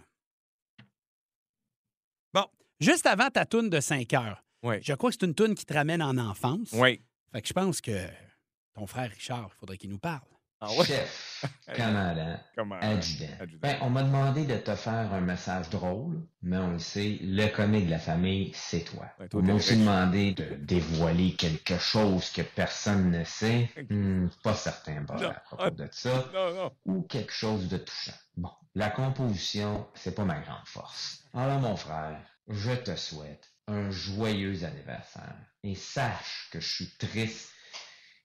Bon, 2.34 2.46
juste 2.80 3.06
avant 3.06 3.30
ta 3.30 3.46
toune 3.46 3.70
de 3.70 3.80
5 3.80 4.14
heures, 4.14 4.44
Oui. 4.64 4.76
je 4.82 4.94
crois 4.94 5.10
que 5.12 5.18
c'est 5.20 5.26
une 5.26 5.36
toune 5.36 5.56
qui 5.56 5.66
te 5.66 5.74
ramène 5.74 6.02
en 6.02 6.18
enfance. 6.18 6.70
Oui. 6.74 7.02
Fait 7.32 7.42
que 7.42 7.48
je 7.48 7.54
pense 7.54 7.82
que 7.82 8.08
ton 8.74 8.88
frère 8.88 9.10
Richard, 9.10 9.50
il 9.54 9.60
faudrait 9.60 9.78
qu'il 9.78 9.90
nous 9.90 10.00
parle. 10.00 10.22
Ah 10.60 10.72
ouais? 10.72 10.86
Chef, 10.86 11.46
commandant, 11.76 12.40
Comment? 12.56 12.80
adjudant. 12.80 13.28
Adjudant. 13.40 13.60
Ben, 13.62 13.78
on 13.82 13.92
m'a 13.92 14.02
demandé 14.02 14.44
de 14.46 14.58
te 14.58 14.74
faire 14.76 15.14
un 15.14 15.22
message 15.22 15.70
drôle, 15.70 16.26
mais 16.42 16.58
on 16.58 16.72
le 16.72 16.80
sait, 16.80 17.20
le 17.22 17.46
comique 17.50 17.86
de 17.86 17.92
la 17.92 18.00
famille, 18.00 18.52
c'est 18.56 18.82
toi. 18.84 19.06
Ouais, 19.20 19.28
toi, 19.28 19.40
on 19.40 19.46
m'a 19.46 19.54
aussi 19.54 19.70
riche. 19.76 19.80
demandé 19.82 20.32
de 20.32 20.56
dévoiler 20.56 21.36
quelque 21.36 21.78
chose 21.78 22.32
que 22.32 22.42
personne 22.42 23.12
ne 23.12 23.24
sait. 23.24 23.70
Hmm, 23.92 24.30
pas 24.42 24.56
certain, 24.56 25.06
à 25.08 25.40
propos 25.42 25.70
de 25.70 25.88
ça. 25.92 26.26
Non, 26.34 26.54
non. 26.56 26.72
Ou 26.86 27.02
quelque 27.04 27.34
chose 27.34 27.68
de 27.68 27.78
touchant. 27.78 28.18
Bon, 28.36 28.50
la 28.74 28.90
composition, 28.90 29.88
c'est 29.94 30.16
pas 30.16 30.26
ma 30.26 30.40
grande 30.40 30.66
force. 30.66 31.24
Alors, 31.36 31.60
mon 31.60 31.76
frère, 31.76 32.20
je 32.48 32.72
te 32.72 32.96
souhaite 32.96 33.48
un 33.68 33.90
joyeux 33.92 34.64
anniversaire. 34.64 35.36
Et 35.64 35.76
sache 35.76 36.50
que 36.52 36.60
je 36.60 36.68
suis 36.68 36.98
triste 36.98 37.52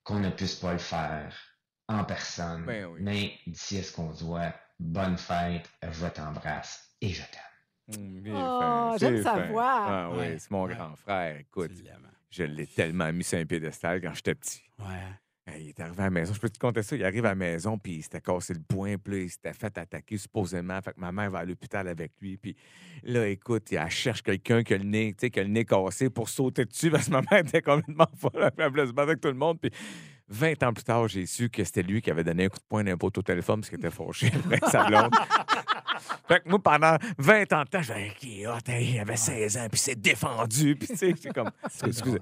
qu'on 0.04 0.20
ne 0.20 0.30
puisse 0.30 0.54
pas 0.56 0.72
le 0.72 0.78
faire 0.78 1.36
en 1.88 2.04
personne. 2.04 2.64
Ben 2.64 2.86
oui. 2.86 3.00
Mais 3.02 3.38
d'ici 3.46 3.78
à 3.78 3.82
ce 3.82 3.92
qu'on 3.92 4.14
se 4.14 4.24
voit, 4.24 4.54
bonne 4.78 5.18
fête, 5.18 5.68
je 5.82 6.06
t'embrasse 6.06 6.94
et 7.00 7.08
je 7.08 7.22
t'aime. 7.22 8.20
Bien 8.22 8.34
Oh, 8.34 8.96
j'aime 8.98 9.22
sa 9.22 9.46
voix. 9.46 9.86
Ah 9.86 10.10
oui, 10.12 10.18
Ouais. 10.18 10.38
c'est 10.38 10.50
mon 10.50 10.64
Ouais. 10.66 10.74
grand 10.74 10.94
frère. 10.96 11.36
Écoute, 11.38 11.72
je 12.30 12.44
l'ai 12.44 12.66
tellement 12.66 13.12
mis 13.12 13.24
sur 13.24 13.38
un 13.38 13.44
piédestal 13.44 14.00
quand 14.00 14.14
j'étais 14.14 14.34
petit. 14.34 14.62
Ouais. 14.78 15.08
Il 15.48 15.68
est 15.68 15.80
arrivé 15.80 16.00
à 16.00 16.04
la 16.04 16.10
maison. 16.10 16.32
Je 16.34 16.40
peux 16.40 16.48
te 16.48 16.58
conter 16.58 16.82
ça. 16.82 16.94
Il 16.94 17.04
arrive 17.04 17.24
à 17.24 17.30
la 17.30 17.34
maison, 17.34 17.76
puis 17.76 17.94
il 17.94 18.02
s'était 18.02 18.20
cassé 18.20 18.54
le 18.54 18.60
poing, 18.60 18.96
puis 18.96 19.24
il 19.24 19.30
s'était 19.30 19.52
fait 19.52 19.76
attaquer 19.76 20.16
supposément. 20.16 20.80
Fait 20.80 20.92
que 20.92 21.00
ma 21.00 21.10
mère 21.10 21.30
va 21.30 21.40
à 21.40 21.44
l'hôpital 21.44 21.88
avec 21.88 22.12
lui. 22.20 22.36
Puis 22.36 22.54
là, 23.02 23.26
écoute, 23.26 23.72
elle 23.72 23.90
cherche 23.90 24.22
quelqu'un 24.22 24.62
qui 24.62 24.74
a 24.74 24.78
le 24.78 24.84
nez, 24.84 25.14
qui 25.14 25.40
a 25.40 25.42
le 25.42 25.48
nez 25.48 25.64
cassé 25.64 26.10
pour 26.10 26.28
sauter 26.28 26.64
dessus 26.64 26.90
parce 26.92 27.06
que 27.06 27.10
ma 27.10 27.22
mère 27.22 27.40
était 27.40 27.60
complètement 27.60 28.08
folle. 28.16 28.50
Elle 28.56 28.86
se 28.86 28.92
battre 28.92 29.10
avec 29.10 29.20
tout 29.20 29.28
le 29.28 29.34
monde. 29.34 29.58
Puis 29.60 29.72
20 30.28 30.62
ans 30.62 30.72
plus 30.72 30.84
tard, 30.84 31.08
j'ai 31.08 31.26
su 31.26 31.50
que 31.50 31.64
c'était 31.64 31.82
lui 31.82 32.00
qui 32.00 32.10
avait 32.10 32.24
donné 32.24 32.46
un 32.46 32.48
coup 32.48 32.58
de 32.58 32.64
poing 32.68 32.84
d'un 32.84 32.96
poteau 32.96 33.20
au 33.20 33.22
téléphone 33.22 33.60
parce 33.60 33.70
qu'il 33.70 33.78
était 33.78 33.90
fauché 33.90 34.30
avec 34.46 34.64
sa 34.66 34.84
blonde. 34.84 35.14
Fait 36.26 36.40
que 36.40 36.48
moi, 36.48 36.58
pendant 36.58 36.96
20 37.18 37.52
ans 37.52 37.62
de 37.64 37.68
temps, 37.68 37.82
je 37.82 37.92
disais, 37.92 38.12
qui 38.18 38.46
hot, 38.46 38.58
hey, 38.66 38.94
il 38.94 38.98
avait 39.00 39.16
16 39.16 39.56
ans, 39.56 39.66
puis 39.70 39.78
il 39.78 39.78
s'est 39.78 39.94
défendu. 39.94 40.76
Puis 40.76 40.88
tu 40.88 40.96
sais, 40.96 41.14
c'est 41.20 41.32
comme. 41.32 41.50
Excusez. 41.84 42.18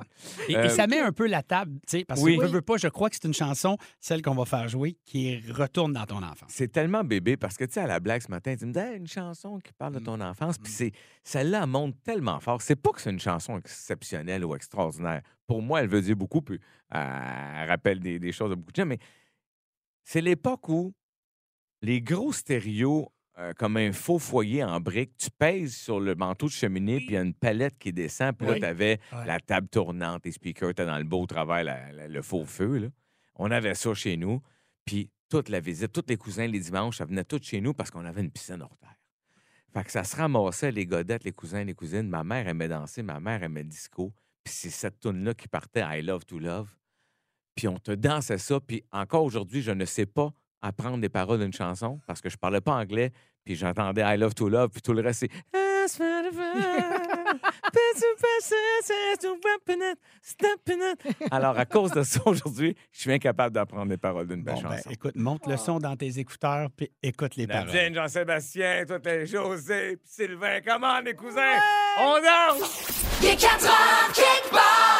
Et, 0.49 0.52
et 0.52 0.57
Euh, 0.57 0.69
ça 0.69 0.87
met 0.87 1.00
un 1.00 1.12
peu 1.12 1.26
la 1.26 1.42
table, 1.42 1.78
tu 1.87 1.99
sais, 1.99 2.04
parce 2.04 2.21
oui. 2.21 2.37
que 2.37 2.42
veux, 2.42 2.49
veux 2.49 2.62
pas, 2.62 2.76
je 2.76 2.88
crois 2.88 3.09
que 3.09 3.16
c'est 3.16 3.26
une 3.26 3.35
chanson, 3.35 3.76
celle 4.00 4.23
qu'on 4.23 4.35
va 4.35 4.45
faire 4.45 4.69
jouer, 4.69 4.97
qui 5.04 5.40
retourne 5.50 5.92
dans 5.92 6.07
ton 6.07 6.23
enfance. 6.23 6.49
C'est 6.49 6.73
tellement 6.73 7.04
bébé 7.04 7.37
parce 7.37 7.57
que, 7.57 7.64
tu 7.64 7.75
sais, 7.75 7.80
à 7.80 7.87
la 7.87 8.00
blague 8.00 8.23
ce 8.23 8.30
matin, 8.30 8.54
tu 8.59 8.66
me 8.66 8.73
dis, 8.73 8.78
Hey, 8.78 8.97
une 8.97 9.07
chanson 9.07 9.59
qui 9.59 9.73
parle 9.73 9.95
de 9.95 10.00
ton 10.00 10.21
enfance. 10.21 10.59
Puis 10.59 10.73
c'est, 10.73 10.92
celle-là 11.25 11.61
elle 11.62 11.69
monte 11.69 11.95
tellement 12.02 12.40
fort. 12.40 12.62
C'est 12.62 12.76
pas 12.76 12.90
que 12.90 13.00
c'est 13.00 13.11
une 13.11 13.21
chanson 13.21 13.59
exceptionnelle 13.59 14.45
ou 14.45 14.54
extraordinaire. 14.54 15.23
Pour 15.50 15.62
moi, 15.62 15.80
elle 15.83 15.88
veut 15.88 16.00
dire 16.00 16.14
beaucoup, 16.14 16.42
puis 16.42 16.61
elle 16.90 17.69
rappelle 17.69 17.99
des, 17.99 18.21
des 18.21 18.30
choses 18.30 18.50
de 18.50 18.54
beaucoup 18.54 18.71
de 18.71 18.76
gens, 18.76 18.87
mais 18.87 19.00
c'est 20.04 20.21
l'époque 20.21 20.69
où 20.69 20.95
les 21.83 22.00
gros 22.00 22.33
stéréos, 22.33 23.11
euh, 23.37 23.52
comme 23.54 23.76
un 23.76 23.90
faux 23.90 24.21
foyer 24.21 24.62
en 24.62 24.78
briques, 24.80 25.16
tu 25.19 25.28
pèses 25.28 25.75
sur 25.75 25.99
le 25.99 26.14
manteau 26.14 26.47
de 26.47 26.52
cheminée, 26.52 26.99
puis 26.99 27.07
il 27.09 27.12
y 27.14 27.16
a 27.16 27.23
une 27.23 27.35
palette 27.35 27.76
qui 27.80 27.92
descend, 27.92 28.37
puis 28.37 28.47
là, 28.47 28.52
Oui. 28.52 28.61
tu 28.61 28.64
avais 28.64 29.00
Ouais. 29.12 29.26
la 29.26 29.40
table 29.40 29.66
tournante, 29.66 30.25
les 30.25 30.30
speakers 30.30 30.71
étaient 30.71 30.87
dans 30.87 30.99
le 30.99 31.02
beau 31.04 31.26
la- 31.35 31.62
la- 31.64 32.07
le 32.07 32.23
faux 32.23 32.45
feu. 32.45 32.78
Là. 32.78 32.88
On 33.35 33.50
avait 33.50 33.75
ça 33.75 33.92
chez 33.92 34.16
nous. 34.16 34.40
Puis 34.85 35.11
toute 35.28 35.49
la 35.49 35.59
visite, 35.59 35.90
tous 35.92 36.04
les 36.07 36.16
cousins 36.16 36.47
les 36.47 36.61
dimanches, 36.61 36.99
ça 36.99 37.07
venait 37.07 37.25
tous 37.25 37.42
chez 37.42 37.61
nous 37.61 37.75
parce 37.75 37.90
qu'on 37.90 38.04
avait 38.04 38.21
une 38.21 38.30
piscine 38.30 38.62
hors 38.62 38.76
terre. 38.78 38.95
Fait 39.73 39.83
que 39.83 39.90
ça 39.90 40.04
se 40.04 40.14
ramassait, 40.14 40.71
les 40.71 40.87
godettes, 40.87 41.25
les 41.25 41.33
cousins, 41.33 41.64
les 41.64 41.75
cousines. 41.75 42.09
Ma 42.09 42.23
mère 42.23 42.47
aimait 42.47 42.69
danser, 42.69 43.02
ma 43.02 43.19
mère 43.19 43.42
aimait 43.42 43.64
disco. 43.64 44.12
Puis 44.44 44.54
c'est 44.54 44.70
cette 44.70 45.00
tune-là 45.00 45.35
qui 45.35 45.49
partait 45.49 45.85
I 45.99 46.02
Love 46.02 46.25
to 46.25 46.38
Love. 46.38 46.75
Puis 47.54 47.68
on 47.68 47.78
te 47.78 47.92
dansait 47.92 48.38
ça. 48.38 48.61
Puis 48.61 48.82
encore 48.92 49.25
aujourd'hui, 49.25 49.62
je 49.62 49.73
ne 49.73 49.85
sais 49.85 50.06
pas 50.06 50.32
apprendre 50.62 50.99
les 50.99 51.09
paroles 51.09 51.40
d'une 51.40 51.52
chanson 51.52 52.00
parce 52.06 52.20
que 52.20 52.28
je 52.28 52.37
parlais 52.37 52.61
pas 52.61 52.75
anglais. 52.75 53.12
Puis 53.44 53.54
j'entendais 53.54 54.02
I 54.02 54.18
Love 54.18 54.35
to 54.35 54.49
Love. 54.49 54.70
Puis 54.70 54.82
tout 54.82 54.92
le 54.92 55.02
reste, 55.02 55.20
c'est. 55.20 55.30
Alors, 61.30 61.59
à 61.59 61.64
cause 61.66 61.90
de 61.92 62.02
ça, 62.02 62.20
aujourd'hui, 62.26 62.76
je 62.92 63.00
suis 63.00 63.12
incapable 63.12 63.54
d'apprendre 63.54 63.90
les 63.90 63.97
paroles 63.97 64.26
d'une 64.26 64.42
belle 64.42 64.54
Bon, 64.56 64.62
ben, 64.62 64.76
chanson. 64.76 64.90
écoute, 64.90 65.16
monte 65.16 65.47
le 65.47 65.56
son 65.56 65.78
dans 65.78 65.97
tes 65.97 66.18
écouteurs, 66.18 66.68
puis 66.76 66.90
écoute 67.02 67.37
les 67.37 67.47
paroles. 67.47 67.66
Nadine, 67.70 67.94
Jean-Sébastien, 67.94 68.85
toi, 68.87 68.99
t'es 69.00 69.26
José, 69.26 69.97
puis 69.97 70.06
Sylvain, 70.06 70.61
comment 70.66 71.00
les 71.00 71.14
cousins? 71.14 71.59
On 71.99 72.14
danse! 72.20 73.18
Il 73.23 73.28
est 73.28 73.37
4 73.37 73.64
heures 73.66 74.12
quelque 74.14 74.50
part. 74.50 75.00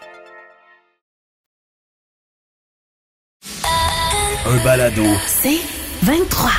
Un 4.45 4.63
balado. 4.63 5.03
C'est 5.27 5.59
23. 6.03 6.49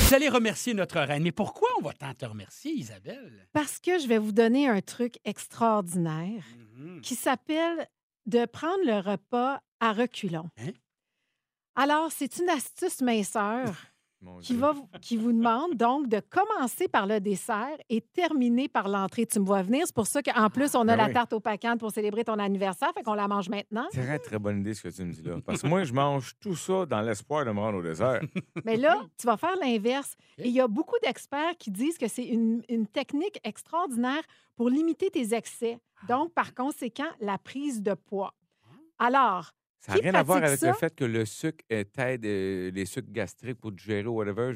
Vous 0.00 0.14
allez 0.14 0.28
remercier 0.28 0.74
notre 0.74 1.00
reine. 1.00 1.22
Mais 1.22 1.32
pourquoi 1.32 1.68
on 1.78 1.82
va 1.82 1.92
tant 1.92 2.12
te 2.14 2.24
remercier, 2.24 2.72
Isabelle? 2.72 3.46
Parce 3.52 3.78
que 3.78 3.98
je 3.98 4.06
vais 4.06 4.18
vous 4.18 4.32
donner 4.32 4.68
un 4.68 4.80
truc 4.80 5.14
extraordinaire 5.24 6.42
Mm-hmm. 6.78 7.00
qui 7.02 7.14
s'appelle 7.14 7.86
de 8.26 8.44
prendre 8.46 8.84
le 8.84 8.98
repas 8.98 9.60
à 9.78 9.92
reculons. 9.92 10.48
Hein? 10.58 10.72
Alors, 11.76 12.10
c'est 12.10 12.38
une 12.38 12.48
astuce 12.48 13.00
minceur 13.02 13.72
Mon 14.22 14.38
qui, 14.38 14.52
Dieu. 14.52 14.60
va, 14.60 14.70
vous- 14.72 14.88
qui 15.00 15.16
vous 15.16 15.32
demande 15.32 15.74
donc 15.74 16.06
de 16.08 16.20
commencer 16.20 16.86
par 16.86 17.06
le 17.06 17.18
dessert 17.20 17.76
et 17.88 18.00
terminer 18.00 18.68
par 18.68 18.88
l'entrée. 18.88 19.26
Tu 19.26 19.40
me 19.40 19.44
vois 19.44 19.62
venir. 19.62 19.82
C'est 19.84 19.94
pour 19.94 20.06
ça 20.06 20.22
qu'en 20.22 20.48
plus, 20.48 20.74
on 20.76 20.82
a 20.82 20.84
Ben 20.84 20.96
la 20.96 21.06
oui. 21.06 21.12
tarte 21.12 21.32
au 21.32 21.40
pacane 21.40 21.76
pour 21.76 21.90
célébrer 21.90 22.22
ton 22.22 22.38
anniversaire. 22.38 22.92
Fait 22.94 23.02
qu'on 23.02 23.14
la 23.14 23.26
mange 23.26 23.48
maintenant. 23.48 23.86
Très, 23.90 24.18
très 24.20 24.38
bonne 24.38 24.60
idée 24.60 24.74
ce 24.74 24.82
que 24.82 24.88
tu 24.94 25.02
me 25.04 25.12
dis 25.12 25.22
là. 25.22 25.36
Parce 25.44 25.62
que 25.62 25.66
moi, 25.66 25.82
je 25.82 25.92
mange 25.92 26.34
tout 26.40 26.54
ça 26.54 26.86
dans 26.86 27.00
l'espoir 27.00 27.44
de 27.44 27.50
me 27.50 27.58
rendre 27.58 27.78
au 27.78 27.82
désert. 27.82 28.20
Mais 28.64 28.76
là, 28.76 29.00
tu 29.18 29.26
vas 29.26 29.36
faire 29.36 29.56
l'inverse. 29.60 30.14
Et 30.38 30.48
il 30.48 30.54
y 30.54 30.60
a 30.60 30.68
beaucoup 30.68 30.96
d'experts 31.02 31.56
qui 31.58 31.70
disent 31.72 31.98
que 31.98 32.06
c'est 32.06 32.24
une, 32.26 32.62
une 32.68 32.86
technique 32.86 33.40
extraordinaire 33.42 34.22
pour 34.54 34.70
limiter 34.70 35.10
tes 35.10 35.34
excès. 35.34 35.80
Donc, 36.08 36.32
par 36.32 36.54
conséquent, 36.54 37.08
la 37.20 37.38
prise 37.38 37.82
de 37.82 37.94
poids. 37.94 38.34
Alors, 38.98 39.50
Ça 39.84 39.94
n'a 39.94 39.98
rien 40.00 40.14
à 40.14 40.22
voir 40.22 40.38
avec 40.44 40.58
ça? 40.58 40.68
le 40.68 40.74
fait 40.74 40.94
que 40.94 41.04
le 41.04 41.24
sucre 41.24 41.64
euh, 41.72 41.82
t'aide 41.84 42.24
euh, 42.24 42.70
les 42.70 42.86
sucres 42.86 43.10
gastriques 43.10 43.58
pour 43.60 43.72
digérer 43.72 44.06
ou 44.06 44.12
whatever. 44.16 44.52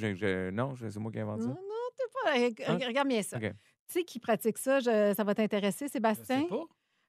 Non, 0.53 0.75
je- 0.77 0.89
c'est 0.89 1.01
moi 1.01 1.11
qui 1.11 1.19
invente 1.19 1.41
ça. 1.43 1.49
Non, 1.49 1.55
non, 1.55 1.91
t'es 1.97 2.05
pas. 2.65 2.73
Hein? 2.73 2.79
Regarde 2.87 3.09
bien 3.09 3.23
ça. 3.23 3.39
Tu 3.41 3.49
sais 3.89 4.05
qui 4.05 4.21
pratique 4.21 4.57
ça? 4.59 4.79
Je- 4.81 5.13
ça 5.17 5.25
va 5.25 5.35
t'intéresser, 5.35 5.89
Sébastien? 5.89 6.45
pas. 6.45 6.63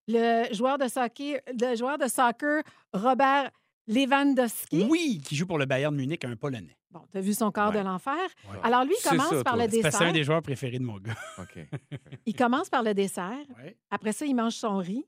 Le 0.07 0.53
joueur 0.53 0.77
de 0.77 0.88
soccer, 0.88 1.41
le 1.47 1.75
joueur 1.75 1.97
de 1.97 2.07
soccer 2.07 2.63
Robert 2.93 3.51
Lewandowski. 3.88 4.88
Oui, 4.89 5.21
qui 5.24 5.36
joue 5.36 5.45
pour 5.45 5.57
le 5.57 5.65
Bayern 5.65 5.93
de 5.95 6.00
Munich, 6.00 6.24
un 6.25 6.36
Polonais. 6.36 6.77
Bon, 6.89 7.01
tu 7.12 7.17
as 7.17 7.21
vu 7.21 7.33
son 7.33 7.51
corps 7.51 7.71
Ouais. 7.71 7.79
de 7.79 7.86
l'enfer. 7.86 8.13
Ouais. 8.50 8.57
Alors, 8.63 8.86
lui, 8.86 8.93
il 8.97 9.09
commence 9.09 9.29
ça, 9.29 9.43
par 9.43 9.55
toi. 9.55 9.63
le 9.65 9.69
que 9.69 9.77
C'est 9.81 9.86
un 9.86 9.89
dessert. 9.91 10.13
des 10.13 10.24
joueurs 10.24 10.41
préférés 10.41 10.79
de 10.79 10.83
mon 10.86 10.97
gars. 10.97 11.15
OK. 11.38 11.59
Il 12.25 12.36
commence 12.36 12.69
par 12.69 12.83
le 12.83 12.93
dessert. 12.93 13.38
Ouais. 13.57 13.77
Après 13.91 14.13
ça, 14.13 14.25
il 14.25 14.33
mange 14.36 14.53
son 14.53 14.77
riz, 14.77 15.05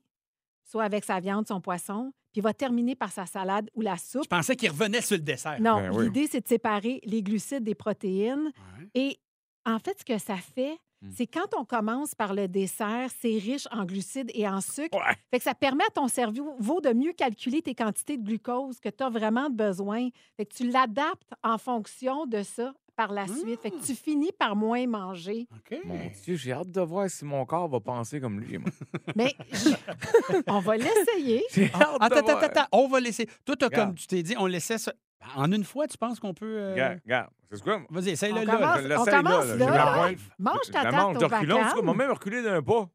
soit 0.70 0.84
avec 0.84 1.04
sa 1.04 1.20
viande, 1.20 1.46
son 1.48 1.60
poisson, 1.60 2.12
puis 2.32 2.40
il 2.40 2.42
va 2.42 2.54
terminer 2.54 2.94
par 2.94 3.10
sa 3.10 3.26
salade 3.26 3.68
ou 3.74 3.80
la 3.80 3.96
soupe. 3.96 4.22
Je 4.24 4.28
pensais 4.28 4.54
qu'il 4.56 4.70
revenait 4.70 5.00
sur 5.02 5.16
le 5.16 5.22
dessert. 5.22 5.60
Non, 5.60 5.76
Ben 5.80 5.92
oui. 5.96 6.04
l'idée, 6.04 6.28
c'est 6.30 6.40
de 6.42 6.48
séparer 6.48 7.00
les 7.04 7.22
glucides 7.22 7.64
des 7.64 7.74
protéines. 7.74 8.52
Et 8.94 9.18
en 9.66 9.78
fait, 9.78 9.98
ce 9.98 10.04
que 10.04 10.18
ça 10.18 10.36
fait, 10.36 10.78
Hmm. 11.02 11.12
c'est 11.16 11.26
quand 11.26 11.54
on 11.56 11.64
commence 11.64 12.14
par 12.14 12.34
le 12.34 12.46
dessert, 12.46 13.08
c'est 13.22 13.38
riche 13.38 13.66
en 13.70 13.86
glucides 13.86 14.30
et 14.34 14.46
en 14.46 14.60
sucre. 14.60 14.98
Fait 15.30 15.38
que 15.38 15.44
ça 15.44 15.54
permet 15.54 15.84
à 15.84 15.90
ton 15.90 16.08
cerveau 16.08 16.82
de 16.82 16.92
mieux 16.92 17.14
calculer 17.14 17.62
tes 17.62 17.74
quantités 17.74 18.18
de 18.18 18.22
glucose 18.22 18.78
que 18.80 18.90
tu 18.90 19.02
as 19.02 19.08
vraiment 19.08 19.48
besoin. 19.48 20.10
Fait 20.36 20.44
que 20.44 20.54
tu 20.54 20.68
l'adaptes 20.68 21.32
en 21.42 21.56
fonction 21.56 22.26
de 22.26 22.42
ça 22.42 22.74
par 23.00 23.12
la 23.12 23.26
suite. 23.26 23.60
Fait 23.62 23.70
que 23.70 23.82
tu 23.84 23.94
finis 23.94 24.30
par 24.38 24.54
moins 24.54 24.86
manger. 24.86 25.46
Mon 25.84 25.98
Dieu, 26.24 26.36
j'ai 26.36 26.52
hâte 26.52 26.70
de 26.70 26.80
voir 26.82 27.08
si 27.08 27.24
mon 27.24 27.46
corps 27.46 27.68
va 27.68 27.80
penser 27.80 28.20
comme 28.20 28.38
lui. 28.40 28.58
Moi. 28.58 28.68
Mais 29.16 29.34
je- 29.52 30.42
on 30.46 30.58
va 30.60 30.76
l'essayer. 30.76 31.44
J'ai 31.52 31.70
hâte 31.72 31.80
de 31.80 32.04
Attends, 32.04 32.16
attends, 32.16 32.22
voir. 32.32 32.44
attends, 32.44 32.66
on 32.72 32.88
va 32.88 33.00
laisser. 33.00 33.26
Toi, 33.46 33.56
t'as 33.56 33.66
Regarde. 33.66 33.86
comme 33.88 33.94
tu 33.94 34.06
t'es 34.06 34.22
dit, 34.22 34.34
on 34.38 34.44
laissait 34.46 34.76
ça. 34.78 34.92
En 35.36 35.50
une 35.52 35.64
fois, 35.64 35.86
tu 35.86 35.96
penses 35.98 36.18
qu'on 36.20 36.34
peut. 36.34 36.46
euh, 36.58 36.72
Regarde, 36.72 37.00
regarde. 37.04 37.30
C'est 37.52 37.62
quoi? 37.62 37.80
Vas-y, 37.90 38.10
essaye-le 38.10 38.40
On 38.40 38.44
là. 38.44 38.56
commence- 38.56 38.76
Je 38.82 38.88
l'essaye 38.88 38.98
on 38.98 39.04
commence 39.04 39.46
là, 39.46 39.56
là. 39.56 39.66
Je 39.66 39.72
la 39.72 39.92
pointe. 39.92 40.18
Mange 40.38 40.58
Je 40.66 40.72
ta 40.72 40.82
la 40.84 40.90
tarte 40.90 41.02
mange 41.14 41.16
au 41.16 41.26
reculons. 41.28 41.56
En 41.56 41.58
tout 41.58 41.64
cas, 41.64 41.70
bacon. 41.74 41.84
m'a 41.86 41.94
même 41.94 42.10
reculé 42.12 42.42
d'un 42.42 42.62
pas. 42.62 42.88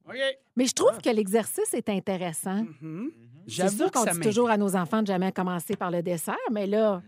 Mais 0.56 0.66
je 0.66 0.74
trouve 0.74 0.98
que 1.00 1.10
l'exercice 1.10 1.74
est 1.74 1.90
intéressant. 1.90 2.64
C'est 2.80 2.86
Mm-hmm. 2.86 3.10
J'avoue 3.48 3.78
sûr 3.78 3.92
que 3.92 3.98
qu'on 4.00 4.06
ça 4.06 4.12
dit 4.14 4.20
toujours 4.22 4.50
à 4.50 4.58
nos 4.58 4.76
enfants 4.76 5.02
de 5.02 5.08
jamais 5.08 5.32
commencer 5.32 5.76
par 5.76 5.92
le 5.92 6.02
dessert, 6.02 6.36
mais 6.52 6.66
là, 6.66 7.04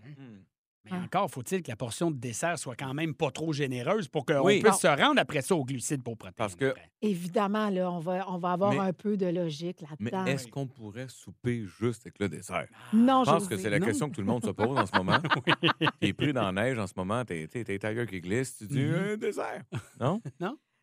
Mais 0.92 0.98
encore, 0.98 1.30
faut-il 1.32 1.62
que 1.64 1.70
la 1.70 1.76
portion 1.76 2.12
de 2.12 2.18
dessert 2.18 2.58
soit 2.60 2.76
quand 2.76 2.94
même 2.94 3.14
pas 3.14 3.32
trop 3.32 3.54
généreuse 3.54 4.08
pour 4.08 4.26
qu'on 4.26 4.42
Oui. 4.46 4.60
puisse 4.62 4.72
Non. 4.84 4.96
se 4.96 5.02
rendre 5.02 5.20
après 5.22 5.42
ça 5.42 5.56
aux 5.56 5.66
glucides 5.66 6.04
pour 6.04 6.18
protéines. 6.18 6.36
Parce 6.36 6.56
que. 6.56 6.74
évidemment, 7.02 7.70
là, 7.70 7.92
on 7.92 8.00
va, 8.00 8.26
on 8.30 8.38
va 8.38 8.52
avoir 8.54 8.72
Mais- 8.74 8.80
un 8.80 8.94
peu 8.94 9.18
de 9.18 9.26
logique 9.28 9.84
Mais 10.00 10.12
là-dedans. 10.12 10.26
est-ce 10.32 10.48
qu'on 10.48 10.68
pourrait 10.68 11.08
souper 11.10 11.66
juste 11.80 12.04
avec 12.06 12.20
le 12.20 12.30
dessert? 12.30 12.68
Non, 12.94 13.24
Je 13.26 13.32
pense 13.32 13.44
José. 13.44 13.56
que 13.56 13.62
c'est 13.62 13.70
la 13.70 13.80
Non. 13.80 13.86
question 13.86 14.10
que 14.10 14.16
tout 14.16 14.22
le 14.22 14.28
monde 14.28 14.44
se 14.44 14.52
pose 14.52 14.78
en 14.78 14.86
ce 14.86 14.96
moment. 14.98 15.18
T'es 16.00 16.14
pris 16.14 16.34
dans 16.34 16.52
la 16.52 16.64
neige 16.64 16.78
en 16.80 16.88
ce 16.88 16.94
moment, 16.96 17.24
t'es 17.26 17.48
t'es- 17.48 17.64
t'es 17.64 17.86
ailleurs 17.86 18.08
qui 18.08 18.22
glisse, 18.22 18.58
tu 18.58 18.66
dis 18.68 18.80
Mhm. 18.84 18.96
un 18.96 19.18
dessert. 19.18 19.64
Non? 20.00 20.22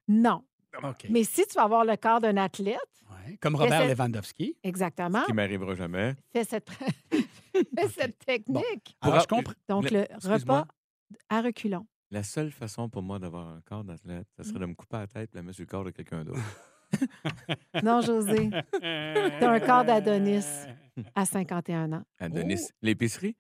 Non? 0.08 0.42
OK. 0.82 1.06
Mais 1.08 1.22
si 1.24 1.46
tu 1.46 1.54
vas 1.54 1.62
avoir 1.64 1.84
le 1.84 1.96
corps 1.96 2.20
d'un 2.20 2.36
athlète, 2.36 2.78
Ouais, 3.10 3.36
Comme 3.40 3.54
Robert 3.54 3.82
cette- 3.82 3.96
Lewandowski. 3.96 4.56
exactement, 4.64 5.22
Qui 5.26 5.32
m'arrivera 5.34 5.74
jamais. 5.74 6.14
fais 6.32 6.42
cette, 6.44 6.66
fais 7.78 7.88
cette 7.88 8.18
technique. 8.18 8.96
Alors, 9.00 9.20
je 9.20 9.26
comprends. 9.26 9.52
Donc, 9.68 9.90
Le- 9.90 10.06
repas 10.24 10.66
à 11.28 11.40
reculons. 11.40 11.86
La 12.10 12.22
seule 12.22 12.50
façon 12.50 12.88
pour 12.88 13.02
moi 13.02 13.18
d'avoir 13.18 13.48
un 13.48 13.60
corps 13.62 13.84
d'athlète, 13.84 14.26
ça 14.36 14.44
serait 14.44 14.58
de 14.60 14.66
me 14.66 14.74
couper 14.74 14.98
la 14.98 15.06
tête 15.06 15.30
et 15.32 15.36
la 15.36 15.42
mettre 15.42 15.56
sur 15.56 15.62
le 15.62 15.66
corps 15.68 15.84
de 15.84 15.90
quelqu'un 15.90 16.24
d'autre. 16.24 16.40
Non, 17.82 18.00
José, 18.02 18.50
t'as 18.70 19.50
un 19.50 19.58
corps 19.58 19.84
d'Adonis 19.84 20.44
à 21.16 21.24
51 21.26 21.92
ans. 21.92 22.04
Adonis. 22.20 22.66
Oh. 22.68 22.74
L'épicerie? 22.82 23.36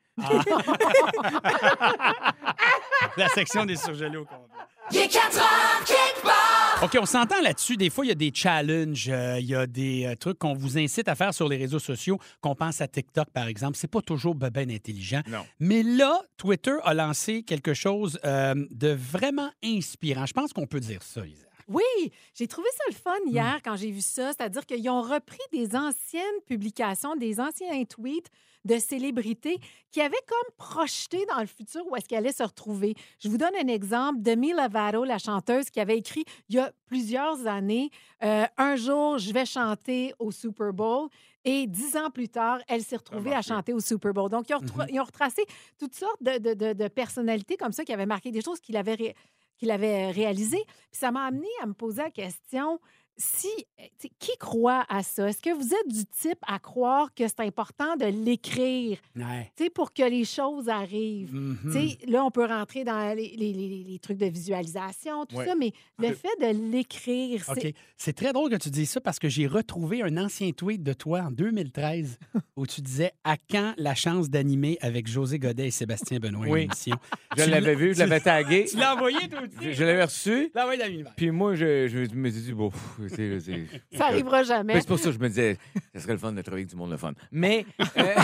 La 3.16 3.28
section 3.28 3.64
des 3.64 3.76
surgelés 3.76 4.16
au 4.16 4.24
complet. 4.24 4.44
Il 4.90 4.98
est 4.98 5.08
4 5.08 5.38
heures 5.38 5.84
quelque 5.86 6.22
part. 6.22 6.80
OK, 6.82 6.98
on 7.00 7.06
s'entend 7.06 7.40
là-dessus. 7.40 7.76
Des 7.76 7.88
fois, 7.88 8.04
il 8.04 8.08
y 8.08 8.12
a 8.12 8.16
des 8.16 8.30
challenges, 8.34 9.08
euh, 9.08 9.38
il 9.40 9.46
y 9.46 9.54
a 9.54 9.66
des 9.66 10.04
euh, 10.04 10.16
trucs 10.16 10.38
qu'on 10.38 10.52
vous 10.52 10.76
incite 10.76 11.08
à 11.08 11.14
faire 11.14 11.32
sur 11.32 11.48
les 11.48 11.56
réseaux 11.56 11.78
sociaux, 11.78 12.18
qu'on 12.42 12.54
pense 12.54 12.80
à 12.82 12.88
TikTok, 12.88 13.30
par 13.30 13.46
exemple. 13.46 13.76
C'est 13.78 13.90
pas 13.90 14.02
toujours 14.02 14.34
ben, 14.34 14.50
ben 14.50 14.70
intelligent. 14.70 15.22
Non. 15.26 15.46
Mais 15.60 15.82
là, 15.82 16.20
Twitter 16.36 16.74
a 16.82 16.92
lancé 16.92 17.42
quelque 17.42 17.72
chose 17.72 18.18
euh, 18.24 18.54
de 18.70 18.88
vraiment 18.88 19.50
inspirant. 19.64 20.26
Je 20.26 20.34
pense 20.34 20.52
qu'on 20.52 20.66
peut 20.66 20.80
dire 20.80 21.02
ça, 21.02 21.26
Isa. 21.26 21.46
Oui, 21.68 21.82
j'ai 22.34 22.46
trouvé 22.46 22.68
ça 22.76 22.84
le 22.88 22.94
fun 22.94 23.16
hier 23.30 23.60
quand 23.64 23.76
j'ai 23.76 23.90
vu 23.90 24.00
ça. 24.00 24.32
C'est-à-dire 24.32 24.66
qu'ils 24.66 24.88
ont 24.90 25.02
repris 25.02 25.38
des 25.52 25.74
anciennes 25.76 26.40
publications, 26.46 27.16
des 27.16 27.40
anciens 27.40 27.84
tweets 27.84 28.30
de 28.64 28.78
célébrités 28.78 29.58
qui 29.90 30.00
avaient 30.00 30.16
comme 30.26 30.56
projeté 30.56 31.26
dans 31.26 31.38
le 31.40 31.46
futur 31.46 31.82
où 31.86 31.96
est-ce 31.96 32.08
qu'elle 32.08 32.20
allait 32.20 32.32
se 32.32 32.42
retrouver. 32.42 32.94
Je 33.18 33.28
vous 33.28 33.36
donne 33.36 33.54
un 33.62 33.68
exemple. 33.68 34.22
Demi 34.22 34.52
Lovato, 34.52 35.04
la 35.04 35.18
chanteuse, 35.18 35.68
qui 35.68 35.80
avait 35.80 35.98
écrit 35.98 36.24
il 36.48 36.56
y 36.56 36.58
a 36.58 36.72
plusieurs 36.86 37.46
années 37.46 37.90
euh, 38.22 38.46
Un 38.56 38.76
jour, 38.76 39.18
je 39.18 39.32
vais 39.34 39.44
chanter 39.44 40.14
au 40.18 40.30
Super 40.30 40.72
Bowl. 40.72 41.08
Et 41.46 41.66
dix 41.66 41.94
ans 41.98 42.08
plus 42.10 42.30
tard, 42.30 42.58
elle 42.68 42.82
s'est 42.82 42.96
retrouvée 42.96 43.34
à 43.34 43.42
chanter 43.42 43.74
au 43.74 43.80
Super 43.80 44.14
Bowl. 44.14 44.30
Donc, 44.30 44.48
ils 44.48 44.54
ont, 44.54 44.60
ont 45.00 45.04
retracé 45.04 45.44
toutes 45.78 45.94
sortes 45.94 46.22
de, 46.22 46.38
de- 46.38 46.54
de- 46.54 46.72
de 46.72 46.88
personnalités 46.88 47.58
comme 47.58 47.72
ça 47.72 47.84
qui 47.84 47.92
avaient 47.92 48.06
marqué 48.06 48.30
des 48.30 48.40
choses 48.40 48.60
qu'il 48.60 48.78
avait, 48.78 48.94
ré- 48.94 49.14
qu'il 49.56 49.70
avait 49.70 50.10
réalisées. 50.10 50.64
Puis 50.90 51.00
ça 51.00 51.10
m'a 51.10 51.26
amené 51.26 51.48
à 51.62 51.66
me 51.66 51.74
poser 51.74 52.02
la 52.02 52.10
question 52.10 52.80
si 53.16 53.48
sais, 53.98 54.10
qui 54.18 54.36
croit 54.38 54.84
à 54.88 55.02
ça? 55.02 55.28
Est-ce 55.28 55.40
que 55.42 55.54
vous 55.54 55.66
êtes 55.72 55.88
du 55.88 56.04
type 56.06 56.38
à 56.46 56.58
croire 56.58 57.14
que 57.14 57.26
c'est 57.28 57.40
important 57.40 57.96
de 57.96 58.06
l'écrire 58.06 58.98
Ouais. 59.16 59.50
tu 59.56 59.64
sais, 59.64 59.70
pour 59.70 59.92
que 59.92 60.02
les 60.02 60.24
choses 60.24 60.68
arrivent? 60.68 61.34
Mhm. 61.34 61.58
Tu 61.64 61.72
sais, 61.72 61.98
Là, 62.08 62.24
on 62.24 62.30
peut 62.30 62.44
rentrer 62.46 62.84
dans 62.84 63.14
les, 63.16 63.34
les- 63.36 63.52
les- 63.52 63.84
les 63.84 63.98
trucs 63.98 64.18
de 64.18 64.26
visualisation, 64.26 65.26
tout 65.26 65.36
Ouais. 65.36 65.46
ça, 65.46 65.54
mais 65.54 65.72
le 65.98 66.12
fait 66.14 66.28
de 66.40 66.70
l'écrire, 66.72 67.44
c'est 67.44 67.68
OK. 67.68 67.74
C'est 67.96 68.12
très 68.12 68.32
drôle 68.32 68.50
que 68.50 68.56
tu 68.56 68.70
dises 68.70 68.90
ça 68.90 69.00
parce 69.00 69.18
que 69.18 69.28
j'ai 69.28 69.46
retrouvé 69.46 70.02
un 70.02 70.16
ancien 70.16 70.50
tweet 70.52 70.82
de 70.82 70.92
toi 70.92 71.20
en 71.22 71.30
2013 71.30 72.18
où 72.56 72.66
tu 72.66 72.80
disais 72.80 73.12
À 73.24 73.36
quand 73.36 73.74
la 73.76 73.94
chance 73.94 74.28
d'animer 74.30 74.76
avec 74.80 75.06
José 75.08 75.38
Godet 75.38 75.68
et 75.68 75.70
Sébastien 75.70 76.18
Benoît 76.18 76.46
Oui. 76.48 76.62
émission? 76.62 76.96
Je 77.36 77.44
l'avais 77.44 77.74
vu, 77.74 77.94
je 77.94 77.98
l'avais 78.00 78.20
tagué. 78.20 78.64
Tu 78.68 78.76
l'as 78.76 78.94
envoyé, 78.94 79.28
toi 79.28 79.40
aussi? 79.42 79.52
Je, 79.60 79.72
je 79.72 79.84
l'avais 79.84 80.04
reçu. 80.04 80.50
Puis 81.16 81.30
moi, 81.30 81.54
je, 81.54 81.86
je 81.88 82.14
me 82.14 82.30
suis 82.30 82.42
dit, 82.42 82.52
bon, 82.52 82.70
pff, 82.70 83.03
c'est- 83.08 83.66
Ça 83.96 84.06
arrivera 84.06 84.42
jamais. 84.42 84.74
Ben, 84.74 84.80
C'est 84.80 84.88
pour 84.88 84.98
ça 84.98 85.06
que 85.10 85.14
je 85.14 85.18
me 85.18 85.28
disais, 85.28 85.56
ça 85.94 86.00
serait 86.00 86.12
le 86.12 86.18
fun 86.18 86.32
de 86.32 86.42
travailler 86.42 86.62
avec 86.62 86.70
du 86.70 86.76
monde 86.76 86.90
le 86.90 86.96
fun. 86.96 87.12
Mais. 87.32 87.64
euh, 87.98 88.14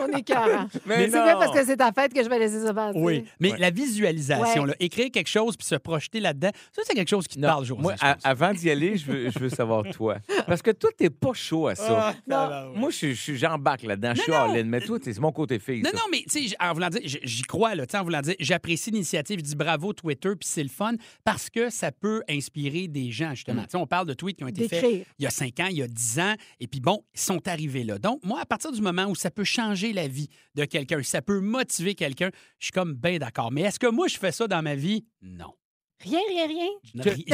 On 0.00 0.08
est 0.16 0.22
carré. 0.22 0.52
Mais 0.86 1.08
c'est 1.08 1.16
non. 1.16 1.22
vrai 1.24 1.32
parce 1.34 1.52
que 1.58 1.64
c'est 1.64 1.76
ta 1.76 1.92
fête 1.92 2.12
que 2.12 2.22
je 2.22 2.28
vais 2.28 2.38
laisser 2.38 2.60
ça 2.62 2.74
passer. 2.74 2.98
Oui, 3.00 3.24
mais 3.40 3.52
la 3.58 3.70
visualisation, 3.70 4.62
Ouais. 4.62 4.68
là, 4.68 4.74
écrire 4.80 5.10
quelque 5.10 5.28
chose 5.28 5.56
puis 5.56 5.66
se 5.66 5.74
projeter 5.76 6.20
là-dedans, 6.20 6.50
ça, 6.72 6.82
c'est 6.84 6.94
quelque 6.94 7.08
chose 7.08 7.26
qui 7.26 7.36
te 7.36 7.42
parle, 7.42 7.64
José. 7.64 7.80
Moi, 7.80 7.94
pense. 7.98 8.14
avant 8.24 8.52
d'y 8.52 8.70
aller, 8.70 8.96
je 8.96 9.06
veux, 9.10 9.30
je 9.30 9.38
veux 9.38 9.48
savoir 9.48 9.84
toi. 9.92 10.16
Parce 10.46 10.62
que 10.62 10.70
toi, 10.70 10.90
t'es 10.96 11.10
pas 11.10 11.32
chaud 11.32 11.68
à 11.68 11.74
ça. 11.74 12.14
Ah. 12.30 12.66
Moi, 12.74 12.90
je 12.90 12.96
suis- 12.96 13.14
je 13.14 13.34
j'embarque 13.34 13.82
là-dedans. 13.82 14.12
Je 14.14 14.22
suis 14.22 14.32
Non, 14.32 14.52
mais 14.64 14.80
toi, 14.80 14.98
t'es- 14.98 15.12
c'est 15.12 15.20
mon 15.20 15.32
côté 15.32 15.58
fille. 15.58 15.82
Non, 15.82 15.90
ça. 15.90 15.96
non, 15.96 16.02
mais 16.10 16.18
tu 16.18 16.24
sais, 16.30 16.42
j- 16.48 16.54
en 16.60 16.72
voulant 16.72 16.88
dire, 16.88 17.00
j- 17.04 17.20
j'y 17.22 17.42
crois, 17.42 17.74
là, 17.74 17.86
tu 17.86 17.92
sais, 17.92 17.98
en 17.98 18.04
voulant 18.04 18.20
dire, 18.20 18.34
j'apprécie 18.40 18.90
l'initiative, 18.90 19.38
je 19.40 19.44
dis 19.44 19.56
bravo 19.56 19.92
Twitter, 19.92 20.30
puis 20.30 20.48
c'est 20.48 20.62
le 20.62 20.68
fun 20.68 20.92
parce 21.24 21.50
que 21.50 21.70
ça 21.70 21.92
peut 21.92 22.22
inspirer 22.28 22.88
des 22.88 23.10
gens, 23.10 23.30
justement. 23.34 23.64
On 23.74 23.86
parle 23.86 24.06
de 24.06 24.14
tweets 24.14 24.38
qui 24.38 24.44
ont 24.44 24.48
été 24.48 24.68
faits 24.68 25.06
il 25.18 25.22
y 25.22 25.26
a 25.26 25.30
5 25.30 25.60
ans, 25.60 25.66
il 25.70 25.78
y 25.78 25.82
a 25.82 25.88
10 25.88 26.20
ans, 26.20 26.34
et 26.60 26.66
puis 26.66 26.80
bon, 26.80 27.04
ils 27.14 27.20
sont 27.20 27.46
arrivés 27.48 27.84
là. 27.84 27.98
Donc, 27.98 28.24
moi, 28.24 28.40
à 28.40 28.46
partir 28.46 28.72
du 28.72 28.80
moment 28.80 29.06
où 29.06 29.14
ça 29.14 29.30
peut 29.30 29.44
changer 29.44 29.92
la 29.92 30.08
vie 30.08 30.28
de 30.54 30.64
quelqu'un, 30.64 31.02
ça 31.02 31.22
peut 31.22 31.40
motiver 31.40 31.94
quelqu'un, 31.94 32.30
je 32.58 32.66
suis 32.66 32.72
comme 32.72 32.94
bien 32.94 33.18
d'accord. 33.18 33.52
Mais 33.52 33.62
est-ce 33.62 33.78
que 33.78 33.90
moi, 33.90 34.08
je 34.08 34.18
fais 34.18 34.32
ça 34.32 34.46
dans 34.46 34.62
ma 34.62 34.74
vie? 34.74 35.04
Non. 35.22 35.54
Rien, 36.02 36.20
rien, 36.28 36.46
rien. 36.46 36.68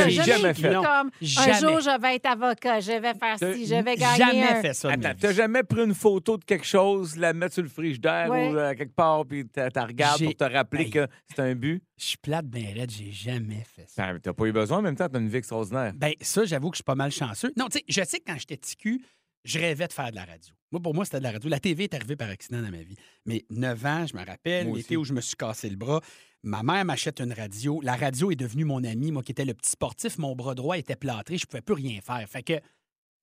J'ai 0.09 0.11
jamais 0.23 0.55
fait. 0.55 0.73
Non, 0.73 0.83
comme 0.83 1.09
un 1.09 1.11
jamais. 1.21 1.59
jour, 1.61 1.81
je 1.81 2.01
vais 2.01 2.15
être 2.17 2.27
avocat, 2.27 2.79
je 2.81 2.93
vais 2.93 3.15
faire 3.15 3.37
ci, 3.39 3.67
je 3.67 3.75
vais 3.75 3.97
gagner 3.97 4.17
Jamais 4.19 4.43
un... 4.45 4.61
fait 4.63 4.73
ça. 4.75 4.93
Attends, 4.93 5.13
t'as 5.19 5.33
jamais 5.33 5.63
pris 5.65 5.83
une 5.85 5.95
photo 5.95 6.37
de 6.39 6.45
quelque 6.45 6.65
chose, 6.67 7.17
la 7.17 7.33
mettre 7.33 7.55
sur 7.55 7.63
le 7.65 7.69
frigidaire 7.69 8.31
Ouais. 8.31 8.51
ou 8.53 8.57
euh, 8.57 8.75
quelque 8.75 8.95
part, 8.95 9.27
puis 9.27 9.45
t'as 9.49 9.69
regardes 9.85 10.23
pour 10.23 10.35
te 10.37 10.45
rappeler 10.45 10.85
Hey. 10.85 10.91
que 10.91 11.07
c'est 11.35 11.41
un 11.43 11.55
but? 11.55 11.83
Je 11.99 12.05
suis 12.05 12.17
plate, 12.19 12.47
ben 12.47 12.65
raide, 12.75 12.91
j'ai 12.91 13.11
jamais 13.13 13.65
fait 13.65 13.89
ça. 13.89 14.13
Ben, 14.13 14.19
T'as 14.21 14.33
pas 14.33 14.45
eu 14.47 14.53
besoin, 14.53 14.79
en 14.79 14.83
même 14.83 14.97
temps, 14.97 15.09
t'as 15.09 15.19
une 15.19 15.29
vie 15.29 15.37
extraordinaire. 15.39 15.93
Ben 15.97 16.13
ça, 16.21 16.45
j'avoue 16.45 16.71
que 16.71 16.77
je 16.77 16.79
suis 16.79 16.85
pas 16.85 16.95
mal 16.95 17.11
chanceux. 17.11 17.53
Non, 17.57 17.67
tu 17.69 17.79
sais, 17.79 17.85
je 17.89 18.03
sais 18.05 18.19
que 18.21 18.25
quand 18.31 18.39
j'étais 18.39 18.57
petit 18.57 18.77
cul, 18.77 19.05
je 19.45 19.59
rêvais 19.59 19.89
de 19.89 19.93
faire 19.93 20.11
de 20.11 20.17
la 20.17 20.25
radio. 20.25 20.55
Moi, 20.73 20.81
pour 20.81 20.95
moi, 20.95 21.05
c'était 21.05 21.19
de 21.19 21.25
la 21.25 21.33
radio. 21.33 21.51
La 21.51 21.61
TV 21.61 21.85
est 21.85 21.95
arrivée 21.95 22.17
par 22.17 22.31
accident 22.31 22.63
dans 22.63 22.71
ma 22.71 22.83
vie. 22.83 22.97
Mais 23.27 23.45
9 23.51 23.87
ans, 23.87 24.07
je 24.07 24.17
me 24.17 24.25
rappelle, 24.25 24.73
l'été 24.73 24.97
où 24.97 25.05
je 25.05 25.13
me 25.13 25.21
suis 25.21 25.37
cassé 25.37 25.69
le 25.69 25.77
bras, 25.77 26.01
ma 26.43 26.63
mère 26.63 26.85
m'achète 26.85 27.21
une 27.21 27.33
radio. 27.33 27.81
La 27.83 27.95
radio 27.95 28.31
est 28.31 28.37
devenue 28.37 28.65
mon 28.65 28.83
ami. 28.83 29.13
Moi 29.13 29.23
qui 29.23 29.33
étais 29.33 29.45
le 29.45 29.55
petit 29.55 29.71
sportif, 29.71 30.19
mon 30.19 30.35
bras 30.35 30.55
droit 30.55 30.79
était 30.79 30.97
plâtré, 30.97 31.37
je 31.37 31.47
pouvais 31.47 31.61
plus 31.61 31.75
rien 31.75 32.01
faire. 32.01 32.27
Fait 32.29 32.43
que 32.43 32.55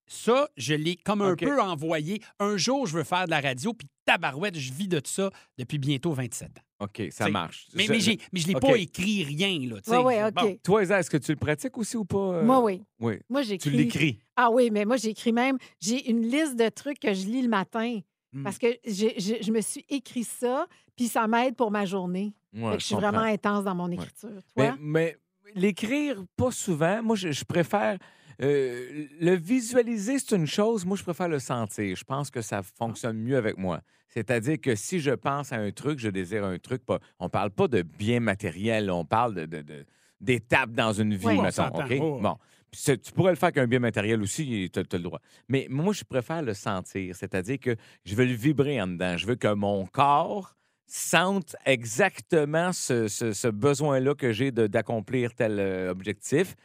ça, 0.05 0.47
je 0.57 0.75
l'ai 0.75 0.95
comme 0.95 1.21
un 1.21 1.35
peu 1.35 1.59
envoyé. 1.59 2.21
Un 2.39 2.57
jour, 2.57 2.85
je 2.85 2.97
veux 2.97 3.03
faire 3.03 3.25
de 3.25 3.31
la 3.31 3.41
radio, 3.41 3.73
puis 3.73 3.88
tabarouette, 4.05 4.57
je 4.57 4.71
vis 4.71 4.88
de 4.88 5.01
ça 5.03 5.31
depuis 5.57 5.79
bientôt 5.79 6.13
27 6.13 6.49
ans. 6.49 6.62
OK, 6.79 7.01
ça 7.11 7.25
T'sais, 7.25 7.31
marche. 7.31 7.67
Mais, 7.73 7.85
mais, 7.89 7.99
j'ai- 7.99 8.17
mais 8.31 8.39
je 8.39 8.47
l'ai 8.47 8.55
OK. 8.55 8.61
pas 8.61 8.77
écrit 8.77 9.23
rien, 9.25 9.59
là. 9.69 9.81
tu 9.81 9.89
sais. 9.89 9.97
Ouais, 9.97 10.03
ouais, 10.03 10.23
OK. 10.25 10.33
Bon. 10.33 10.57
Toi, 10.63 10.83
Isa, 10.83 10.99
est-ce 10.99 11.09
que 11.09 11.17
tu 11.17 11.31
le 11.31 11.37
pratiques 11.37 11.77
aussi 11.77 11.97
ou 11.97 12.05
pas? 12.05 12.17
euh? 12.35 12.43
Moi, 12.45 12.59
oui. 12.63 12.81
Oui. 12.99 13.15
Moi, 13.29 13.41
j'écris. 13.41 13.69
Tu 13.69 13.75
l'écris. 13.75 14.19
Ah 14.35 14.49
oui, 14.49 14.69
mais 14.71 14.85
moi, 14.85 14.95
j'écris 14.97 15.33
même. 15.33 15.57
J'ai 15.81 16.09
une 16.09 16.21
liste 16.21 16.55
de 16.57 16.69
trucs 16.69 16.99
que 16.99 17.13
je 17.13 17.25
lis 17.27 17.41
le 17.41 17.49
matin 17.49 17.99
Hmm. 18.31 18.43
parce 18.43 18.57
que 18.59 18.67
j'ai- 18.85 19.15
j'ai- 19.17 19.41
je 19.43 19.51
me 19.51 19.59
suis 19.59 19.83
écrit 19.89 20.23
ça, 20.23 20.67
puis 20.95 21.07
ça 21.07 21.27
m'aide 21.27 21.55
pour 21.55 21.71
ma 21.71 21.85
journée. 21.85 22.33
Ouais, 22.53 22.71
Fait 22.71 22.77
que 22.77 22.81
je 22.81 22.85
suis 22.85 22.95
comprends. 22.95 23.11
vraiment 23.11 23.25
intense 23.25 23.63
dans 23.63 23.75
mon 23.75 23.89
écriture. 23.91 24.29
Mais, 24.55 24.67
Toi? 24.69 24.77
mais 24.79 25.17
l'écrire, 25.55 26.23
pas 26.37 26.51
souvent. 26.51 27.01
Moi, 27.03 27.15
je, 27.15 27.31
je 27.31 27.43
préfère. 27.43 27.97
Euh, 28.41 29.06
le 29.19 29.36
visualiser, 29.36 30.19
c'est 30.19 30.36
une 30.36 30.47
chose. 30.47 30.86
Moi, 30.86 30.95
je 30.97 31.04
préfère 31.04 31.28
le 31.28 31.39
sentir. 31.39 31.95
Je 31.95 32.04
pense 32.04 32.30
que 32.32 32.41
ça 32.41 32.62
fonctionne 32.63 33.17
mieux 33.17 33.38
avec 33.38 33.58
moi. 33.58 33.82
C'est-à-dire 34.08 34.60
que 34.60 34.75
si 34.75 34.99
je 34.99 35.12
pense 35.12 35.52
à 35.52 35.58
un 35.58 35.71
truc, 35.71 35.99
je 35.99 36.10
désire 36.10 36.43
un 36.45 36.58
truc. 36.58 36.86
Pas, 36.86 36.99
on 37.19 37.30
parle 37.30 37.52
pas 37.52 37.67
de 37.67 37.82
bien 37.82 38.19
matériel, 38.19 38.89
on 38.89 39.06
parle 39.06 39.36
de, 39.36 39.45
de- 39.45 39.62
de- 39.62 39.86
d'étapes 40.21 40.71
dans 40.71 40.93
une 40.93 41.13
vie, 41.15 41.28
Oui, 41.28 41.36
on 41.38 41.43
mettons. 41.43 41.63
s'entend. 41.63 41.84
OK? 41.86 41.89
Oui, 41.91 41.99
oui. 41.99 42.21
Bon. 42.21 42.38
Tu 42.71 42.97
pourrais 43.15 43.32
le 43.32 43.36
faire 43.36 43.47
avec 43.47 43.58
un 43.58 43.67
bien 43.67 43.80
matériel 43.80 44.21
aussi, 44.21 44.69
tu 44.71 44.80
as, 44.80 44.84
le 44.93 44.99
droit. 44.99 45.19
Mais 45.47 45.65
moi, 45.69 45.91
je 45.91 46.04
préfère 46.04 46.41
le 46.43 46.54
sentir. 46.54 47.15
C'est-à-dire 47.15 47.60
que 47.60 47.75
je 48.06 48.15
veux 48.15 48.25
le 48.25 48.34
vibrer 48.34 48.80
en 48.82 48.88
dedans. 48.88 49.17
Je 49.17 49.25
veux 49.25 49.36
que 49.36 49.52
mon 49.54 49.86
corps 49.88 50.56
sente 50.86 51.56
exactement 51.65 52.71
ce, 52.73 53.08
ce- 53.08 53.34
ce 53.34 53.47
besoin-là 53.47 54.15
que 54.15 54.32
j'ai 54.32 54.52
d'accomplir 54.52 55.34
tel 55.36 55.60
euh, 55.60 55.91
objectif. 55.91 56.56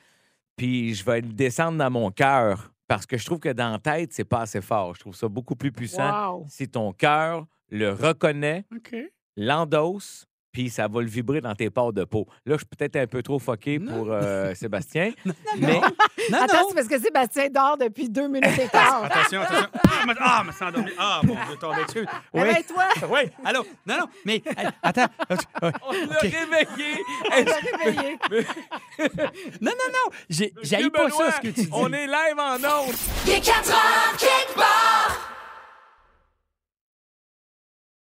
Puis 0.57 0.95
je 0.95 1.05
vais 1.05 1.21
le 1.21 1.29
descendre 1.33 1.79
dans 1.79 1.90
mon 1.90 2.11
cœur. 2.11 2.71
Parce 2.87 3.07
que 3.07 3.17
je 3.17 3.25
trouve 3.25 3.38
que 3.38 3.49
dans 3.49 3.73
la 3.73 3.79
tête, 3.79 4.12
c'est 4.12 4.25
pas 4.27 4.43
assez 4.43 4.61
fort. 4.61 4.95
Je 4.95 5.01
trouve 5.01 5.14
ça 5.17 5.27
beaucoup 5.27 5.57
plus 5.57 5.73
puissant 5.73 6.33
Wow. 6.35 6.45
si 6.49 6.69
ton 6.69 6.93
cœur 6.93 7.47
le 7.71 7.90
reconnaît, 7.93 8.64
l'endosse, 9.37 10.27
puis 10.53 10.71
ça 10.71 10.87
va 10.87 11.01
le 11.01 11.09
vibrer 11.09 11.40
dans 11.40 11.55
tes 11.55 11.71
pores 11.71 11.93
de 11.93 12.05
peau. 12.05 12.27
Là, 12.47 12.55
je 12.55 12.59
suis 12.59 12.67
peut-être 12.67 12.97
un 12.97 13.07
peu 13.07 13.23
trop 13.23 13.38
foqué 13.38 13.79
pour 13.81 14.07
euh, 14.12 14.55
Sébastien, 14.55 15.12
mais 15.59 15.81
Non, 16.31 16.38
Attends, 16.38 16.57
non. 16.62 16.67
c'est 16.69 16.75
parce 16.75 16.88
que 16.88 16.99
Sébastien 17.01 17.49
dort 17.51 17.77
depuis 17.79 18.09
deux 18.09 18.29
minutes 18.29 18.59
et 18.62 18.69
quart. 18.69 19.05
Attention, 19.05 19.40
attention. 19.40 19.69
Ah, 20.05 20.07
me- 20.07 20.14
ah, 20.21 20.45
me 20.45 20.53
sens 20.53 20.62
endormi. 20.62 20.90
Ah, 20.99 21.21
mon 21.25 21.35
Dieu, 21.35 21.57
tombé 21.61 21.85
dessus. 21.87 22.07
Oui. 22.33 22.43
Réveille-toi! 22.43 22.85
Oui, 23.09 23.21
allô? 23.45 23.67
Non, 23.87 23.99
non, 24.01 24.09
mais 24.25 24.43
euh, 24.47 24.71
attends. 24.83 25.07
Euh, 25.31 25.37
on 25.83 25.93
l'a 25.93 26.17
OK. 26.17 26.21
réveillé. 26.23 27.03
On 27.33 27.45
l'a 27.45 27.85
réveillé. 27.85 28.19
Non, 29.61 29.73
non, 29.73 29.88
non. 29.93 30.17
J'ai 30.31 30.53
j'haïs 30.62 30.90
pas 30.90 31.05
Benoît, 31.07 31.31
ça, 31.31 31.37
ce 31.37 31.40
que 31.40 31.47
tu 31.49 31.62
dis. 31.62 31.69
On 31.73 31.93
est 31.93 32.07
live 32.07 32.38
en 32.38 32.55
ondes. 32.57 32.95
Il 33.27 33.33
est 33.33 33.40
4 33.40 33.71
heures 33.71 34.17
quelque 34.19 34.55
part. 34.55 35.31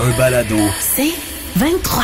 Un 0.00 0.16
balado. 0.18 0.56
C'est 0.80 1.12
23. 1.56 2.02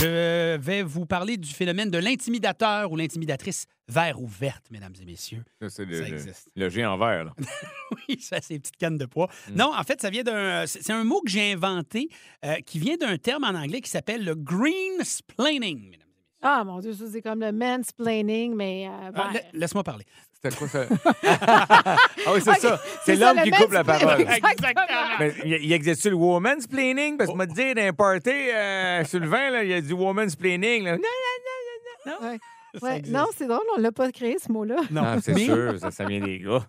Je 0.00 0.56
vais 0.56 0.82
vous 0.82 1.06
parler 1.06 1.36
du 1.36 1.48
phénomène 1.52 1.90
de 1.90 1.98
l'intimidateur 1.98 2.90
ou 2.90 2.96
l'intimidatrice 2.96 3.66
vert 3.88 4.20
ou 4.20 4.26
verte, 4.26 4.64
mesdames 4.70 4.92
et 5.00 5.04
messieurs. 5.04 5.44
Ça, 5.62 5.70
c'est 5.70 5.84
le, 5.84 6.02
Ça 6.02 6.08
le- 6.08 6.14
existe. 6.14 6.48
le 6.54 6.68
géant 6.68 6.96
vert. 6.98 7.24
là. 7.24 7.32
Oui, 8.08 8.18
ça, 8.20 8.38
c'est 8.42 8.58
petites 8.58 8.76
cannes 8.76 8.98
de 8.98 9.06
poids. 9.06 9.28
Mm. 9.50 9.54
Non, 9.56 9.72
en 9.74 9.82
fait, 9.84 10.00
ça 10.00 10.10
vient 10.10 10.24
d'un. 10.24 10.66
C'est 10.66 10.92
un 10.92 11.04
mot 11.04 11.20
que 11.20 11.30
j'ai 11.30 11.52
inventé 11.52 12.08
euh, 12.44 12.56
qui 12.66 12.78
vient 12.78 12.96
d'un 12.96 13.16
terme 13.18 13.44
en 13.44 13.54
anglais 13.54 13.80
qui 13.80 13.90
s'appelle 13.90 14.24
le 14.24 14.34
green 14.34 15.02
splaining. 15.04 15.76
mesdames 15.78 15.92
et 15.92 15.96
messieurs. 15.96 16.00
Ah, 16.42 16.64
mon 16.64 16.80
Dieu, 16.80 16.92
ça, 16.92 17.04
c'est 17.10 17.22
comme 17.22 17.40
le 17.40 17.52
mansplaining, 17.52 18.54
mais. 18.54 18.88
euh, 18.88 19.10
Ah, 19.14 19.30
Laisse-moi 19.52 19.84
parler. 19.84 20.04
C'était 20.44 20.56
quoi 20.56 20.68
ça? 20.68 20.86
ah 21.26 21.96
oui, 22.34 22.40
c'est 22.44 22.60
ça. 22.60 22.80
c'est 23.04 23.16
l'homme 23.16 23.40
qui 23.42 23.50
coupe 23.50 23.72
la 23.72 23.84
parole. 23.84 24.20
Exactement. 24.20 24.86
Mais 25.18 25.34
il, 25.44 25.72
existe-tu 25.72 26.10
le 26.10 26.16
woman's 26.16 26.66
planning? 26.66 27.16
Parce 27.16 27.30
que 27.30 27.36
moi, 27.36 27.46
te 27.46 27.54
dire, 27.54 27.74
dans 27.74 27.82
un 27.82 27.92
party, 27.92 28.30
euh, 28.30 29.04
sur 29.04 29.20
le 29.20 29.28
vin, 29.28 29.50
là, 29.50 29.64
il 29.64 29.70
y 29.70 29.74
a 29.74 29.80
du 29.80 29.92
woman's 29.92 30.36
planning. 30.36 30.84
Là. 30.84 30.96
Non, 30.96 31.02
non, 31.02 32.12
non, 32.12 32.12
non, 32.12 32.20
non. 32.20 32.30
Ouais. 32.30 32.38
Ouais, 32.82 33.02
non, 33.02 33.26
c'est 33.36 33.46
drôle, 33.46 33.62
on 33.76 33.80
l'a 33.80 33.92
pas 33.92 34.10
créé, 34.10 34.36
ce 34.44 34.50
mot-là. 34.50 34.76
Non, 34.90 35.18
c'est 35.22 35.32
mais, 35.32 35.44
sûr, 35.44 35.78
ça, 35.78 35.92
ça 35.92 36.04
vient 36.04 36.20
des 36.20 36.40
gars. 36.40 36.66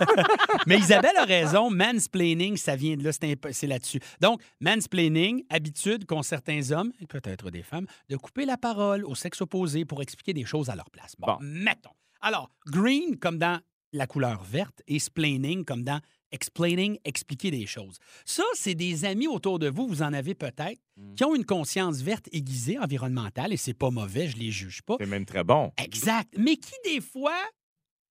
mais 0.66 0.78
Isabelle 0.78 1.16
a 1.18 1.24
raison. 1.24 1.70
Mansplaining, 1.70 2.56
ça 2.56 2.74
vient 2.74 2.96
de 2.96 3.04
là. 3.04 3.10
C'est 3.12 3.66
là-dessus. 3.66 4.00
Donc, 4.20 4.40
mansplaining, 4.60 5.44
habitude 5.50 6.06
qu'ont 6.06 6.22
certains 6.22 6.70
hommes, 6.70 6.92
et 7.00 7.06
peut-être 7.06 7.50
des 7.50 7.62
femmes, 7.62 7.86
de 8.08 8.16
couper 8.16 8.46
la 8.46 8.56
parole 8.56 9.04
au 9.04 9.14
sexe 9.14 9.42
opposé 9.42 9.84
pour 9.84 10.00
expliquer 10.00 10.32
des 10.32 10.46
choses 10.46 10.70
à 10.70 10.74
leur 10.74 10.90
place. 10.90 11.14
Bon, 11.18 11.26
Bon. 11.26 11.38
mettons. 11.42 11.90
Alors, 12.22 12.50
green 12.66 13.18
comme 13.18 13.38
dans 13.38 13.60
la 13.92 14.06
couleur 14.06 14.42
verte 14.44 14.80
et 14.86 14.98
splaining 14.98 15.64
comme 15.64 15.82
dans 15.84 16.00
explaining, 16.30 16.96
expliquer 17.04 17.50
des 17.50 17.66
choses. 17.66 17.98
Ça, 18.24 18.42
c'est 18.54 18.74
des 18.74 19.04
amis 19.04 19.26
autour 19.28 19.58
de 19.58 19.68
vous, 19.68 19.86
vous 19.86 20.00
en 20.00 20.14
avez 20.14 20.34
peut-être, 20.34 20.80
Mm. 20.96 21.14
qui 21.14 21.24
ont 21.24 21.34
une 21.34 21.44
conscience 21.44 22.00
verte 22.00 22.26
aiguisée 22.32 22.78
environnementale, 22.78 23.52
et 23.52 23.58
c'est 23.58 23.74
pas 23.74 23.90
mauvais, 23.90 24.28
je 24.28 24.38
les 24.38 24.50
juge 24.50 24.80
pas. 24.82 24.96
C'est 24.98 25.06
même 25.06 25.26
très 25.26 25.44
bon. 25.44 25.72
Exact. 25.76 26.32
Mais 26.38 26.56
qui, 26.56 26.72
des 26.86 27.02
fois, 27.02 27.36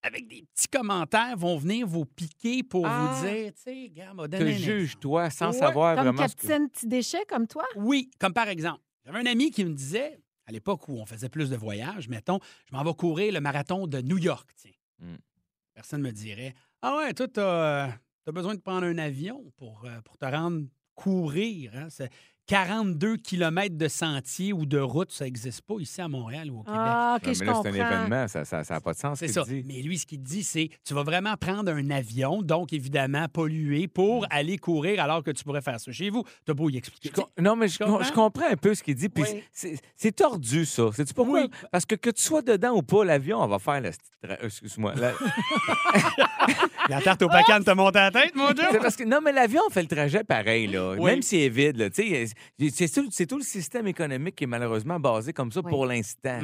avec 0.03 0.27
des 0.27 0.43
petits 0.53 0.67
commentaires, 0.67 1.35
vont 1.35 1.57
venir 1.57 1.87
vous 1.87 2.05
piquer 2.05 2.61
pour 2.61 2.85
Ah. 2.85 3.15
vous 3.19 3.27
dire, 3.27 3.51
tu 3.53 3.61
sais, 3.63 3.89
gars, 3.89 4.13
m'a 4.13 4.27
Te 4.27 4.37
donné 4.37 4.53
un 4.53 4.57
juge, 4.57 4.99
toi, 4.99 5.29
sans 5.31 5.47
Ouais, 5.51 5.57
savoir 5.57 5.95
Comme 5.95 6.03
vraiment 6.05 6.27
ce 6.27 6.35
que... 6.35 6.41
Capitaine 6.41 6.69
Petit 6.69 6.87
Déchet, 6.87 7.25
comme 7.27 7.47
toi? 7.47 7.65
Oui, 7.75 8.11
comme 8.19 8.33
par 8.33 8.49
exemple, 8.49 8.81
j'avais 9.03 9.17
un 9.19 9.25
ami 9.25 9.49
qui 9.49 9.65
me 9.65 9.73
disait, 9.73 10.20
à 10.45 10.51
l'époque 10.51 10.87
où 10.89 10.99
on 10.99 11.05
faisait 11.05 11.29
plus 11.29 11.49
de 11.49 11.55
voyages, 11.55 12.07
mettons, 12.09 12.39
je 12.69 12.75
m'en 12.75 12.83
vais 12.83 12.93
courir 12.93 13.33
le 13.33 13.41
marathon 13.41 13.87
de 13.87 14.01
New 14.01 14.17
York, 14.17 14.49
tiens. 14.55 14.71
Mm. 14.99 15.15
Personne 15.73 16.01
me 16.01 16.11
dirait, 16.11 16.53
ah 16.81 16.97
ouais, 16.97 17.13
toi, 17.13 17.27
t'as 17.27 17.85
as 18.27 18.31
besoin 18.31 18.55
de 18.55 18.59
prendre 18.59 18.85
un 18.85 18.97
avion 18.97 19.51
pour, 19.57 19.85
euh, 19.85 20.01
pour 20.01 20.17
te 20.17 20.25
rendre 20.25 20.65
courir. 20.95 21.71
hein. 21.75 21.87
C'est- 22.49 22.55
42 22.55 23.15
km 23.17 23.77
de 23.77 23.87
sentiers 23.87 24.51
ou 24.51 24.65
de 24.65 24.77
routes, 24.79 25.11
ça 25.11 25.23
n'existe 25.25 25.61
pas 25.61 25.75
ici 25.79 26.01
à 26.01 26.07
Montréal 26.09 26.49
ou 26.51 26.59
au 26.59 26.63
Québec. 26.63 26.79
Ah, 26.83 27.17
OK, 27.17 27.27
Non, 27.27 27.33
je 27.33 27.39
mais 27.39 27.45
là, 27.45 27.51
comprends. 27.53 27.63
c'est 27.71 27.79
un 27.81 27.87
événement, 27.97 28.27
ça 28.27 28.39
n'a 28.39 28.63
ça, 28.65 28.75
a 28.75 28.81
pas 28.81 28.93
de 28.93 28.97
sens. 28.97 29.19
C'est 29.19 29.27
ce 29.27 29.33
ça. 29.35 29.43
dit. 29.43 29.63
Mais 29.65 29.81
lui, 29.81 29.97
ce 29.97 30.05
qu'il 30.05 30.21
dit, 30.21 30.43
c'est 30.43 30.69
tu 30.85 30.93
vas 30.93 31.03
vraiment 31.03 31.35
prendre 31.37 31.71
un 31.71 31.89
avion, 31.91 32.41
donc 32.41 32.73
évidemment 32.73 33.27
pollué, 33.31 33.87
pour 33.87 34.25
aller 34.29 34.57
courir 34.57 35.01
alors 35.01 35.23
que 35.23 35.31
tu 35.31 35.43
pourrais 35.45 35.61
faire 35.61 35.79
ça 35.79 35.91
chez 35.91 36.09
vous. 36.09 36.23
T'as 36.45 36.53
beau 36.53 36.69
y 36.69 36.77
expliquer. 36.77 37.11
Je 37.15 37.41
non, 37.41 37.55
mais 37.55 37.67
je, 37.69 37.77
Tu 37.77 37.83
comprends? 37.85 38.03
je 38.03 38.11
comprends? 38.11 38.47
un 38.51 38.57
peu 38.57 38.73
ce 38.75 38.83
qu'il 38.83 38.95
dit. 38.95 39.07
Puis 39.09 39.23
Oui. 39.23 39.43
c'est- 39.95 40.11
tordu, 40.11 40.65
ça. 40.65 40.89
C'est-tu 40.93 41.13
pourquoi? 41.13 41.47
Parce 41.71 41.85
que 41.85 41.95
que 41.95 42.09
tu 42.09 42.21
sois 42.21 42.41
dedans 42.41 42.71
ou 42.75 42.81
pas, 42.81 43.05
l'avion, 43.05 43.39
on 43.41 43.47
va 43.47 43.59
faire 43.59 43.79
le. 43.81 43.91
euh, 44.25 44.35
Excuse-moi. 44.43 44.93
la- 44.95 45.13
La 46.89 46.99
tarte 47.01 47.21
au 47.21 47.29
pacan 47.29 47.61
te 47.63 47.71
monte 47.71 47.95
à 47.95 48.09
la 48.09 48.11
tête, 48.11 48.35
mon 48.35 48.51
Dieu! 48.51 48.63
C'est 48.71 48.79
parce 48.79 48.95
que 48.95 49.03
non, 49.03 49.19
mais 49.23 49.31
l'avion 49.31 49.61
fait 49.71 49.83
le 49.83 49.87
trajet 49.87 50.23
pareil, 50.23 50.67
là. 50.67 50.93
Oui. 50.97 51.05
Même 51.05 51.21
s'il 51.21 51.39
est 51.41 51.49
vide, 51.49 51.77
là. 51.77 51.89
Tu 51.89 52.03
sais, 52.03 52.30
c'est 52.69 52.89
tout, 52.93 53.07
c'est 53.11 53.25
tout 53.27 53.37
le 53.37 53.43
système 53.43 53.87
économique 53.87 54.35
qui 54.35 54.43
est 54.43 54.47
malheureusement 54.47 54.99
basé 54.99 55.33
comme 55.33 55.51
ça 55.51 55.61
pour 55.61 55.85
l'instant. 55.85 56.39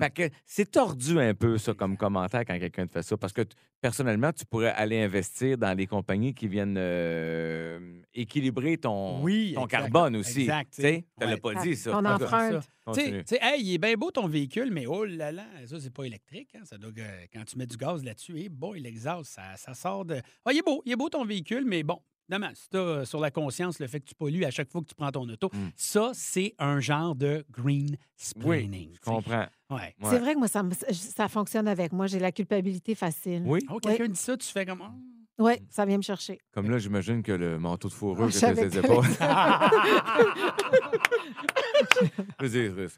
Fait 0.00 0.10
que 0.10 0.34
c'est 0.44 0.70
tordu 0.70 1.18
un 1.20 1.34
peu, 1.34 1.58
ça, 1.58 1.74
comme 1.74 1.96
commentaire 1.96 2.44
quand 2.46 2.58
quelqu'un 2.58 2.86
te 2.86 2.92
fait 2.92 3.02
ça. 3.02 3.16
Parce 3.16 3.32
que 3.32 3.42
t- 3.42 3.54
personnellement, 3.80 4.32
tu 4.32 4.44
pourrais 4.46 4.70
aller 4.72 5.00
investir 5.02 5.56
dans 5.58 5.76
les 5.76 5.86
compagnies 5.86 6.34
qui 6.34 6.48
viennent 6.48 6.76
euh, 6.78 8.00
équilibrer 8.14 8.76
ton, 8.78 9.22
Oui, 9.22 9.52
ton 9.54 9.64
exact. 9.64 9.80
carbone 9.82 10.16
aussi. 10.16 10.42
Exact, 10.42 10.72
Tu 10.74 10.82
ouais. 10.82 11.04
l'as 11.18 11.36
pas 11.36 11.54
dit, 11.62 11.76
ça. 11.76 11.92
Ton 11.92 12.04
empreinte. 12.04 12.54
Tu 12.54 12.94
sais- 12.94 13.02
continue. 13.02 13.24
tu 13.24 13.34
sais, 13.36 13.38
hey, 13.42 13.62
il 13.62 13.74
est 13.74 13.78
bien 13.78 13.94
beau 13.94 14.10
ton 14.10 14.26
véhicule, 14.26 14.70
mais 14.72 14.86
oh 14.86 15.04
là 15.04 15.30
là, 15.30 15.44
ça, 15.66 15.78
c'est 15.78 15.92
pas 15.92 16.04
électrique. 16.04 16.48
hein. 16.56 16.62
Ça 16.64 16.76
doit, 16.76 16.90
euh, 16.98 17.24
quand 17.32 17.44
tu 17.44 17.56
mets 17.58 17.66
du 17.66 17.76
gaz 17.76 18.02
là-dessus, 18.02 18.38
et 18.40 18.48
bon, 18.48 18.72
l'exhaust, 18.72 19.30
ça, 19.32 19.42
ça 19.56 19.74
sort 19.74 20.04
de. 20.04 20.20
Ah, 20.44 20.52
il 20.52 20.58
est 20.58 20.62
beau, 20.64 20.82
il 20.86 20.92
est 20.92 20.96
beau 20.96 21.08
ton 21.08 21.24
véhicule, 21.24 21.64
mais 21.66 21.82
bon. 21.82 22.00
Évidemment, 22.30 22.52
si 22.54 22.68
tu 22.68 22.76
as 22.76 23.04
sur 23.06 23.18
la 23.18 23.32
conscience 23.32 23.80
le 23.80 23.88
fait 23.88 23.98
que 23.98 24.06
tu 24.06 24.14
pollues 24.14 24.44
à 24.44 24.50
chaque 24.52 24.70
fois 24.70 24.80
que 24.82 24.86
tu 24.86 24.94
prends 24.94 25.10
ton 25.10 25.28
auto, 25.28 25.50
ça, 25.74 26.12
c'est 26.14 26.54
un 26.60 26.78
genre 26.78 27.16
de 27.16 27.44
green 27.50 27.96
splaining. 28.16 28.90
Oui, 28.90 28.94
je 28.94 29.00
comprends. 29.00 29.46
Ouais. 29.68 29.94
C'est 30.10 30.18
vrai 30.20 30.34
que 30.34 30.38
moi, 30.38 30.46
ça, 30.48 30.62
me- 30.62 30.72
ça 30.92 31.28
fonctionne 31.28 31.66
avec 31.66 31.92
moi. 31.92 32.06
J'ai 32.06 32.20
la 32.20 32.30
culpabilité 32.30 32.94
facile. 32.94 33.42
Oui? 33.46 33.60
Oh, 33.68 33.78
quelqu'un 33.80 34.06
dit 34.08 34.18
ça, 34.20 34.36
tu 34.36 34.46
fais 34.46 34.64
comme. 34.64 34.80
Oui, 35.40 35.54
ça 35.70 35.84
vient 35.86 35.96
me 35.96 36.02
chercher. 36.02 36.38
Comme 36.52 36.70
là, 36.70 36.78
j'imagine 36.78 37.22
que 37.22 37.32
le 37.32 37.58
manteau 37.58 37.88
de 37.88 37.92
fourrure 37.94 38.24
Ah, 38.24 38.26
que 38.28 38.32
je 38.34 38.38
tu 38.38 38.44
as 38.44 38.48
savais 38.54 38.70
ses 38.70 38.78
épaules. 38.78 39.04
Je 42.40 42.46
veux 42.46 42.70
dire, 42.70 42.88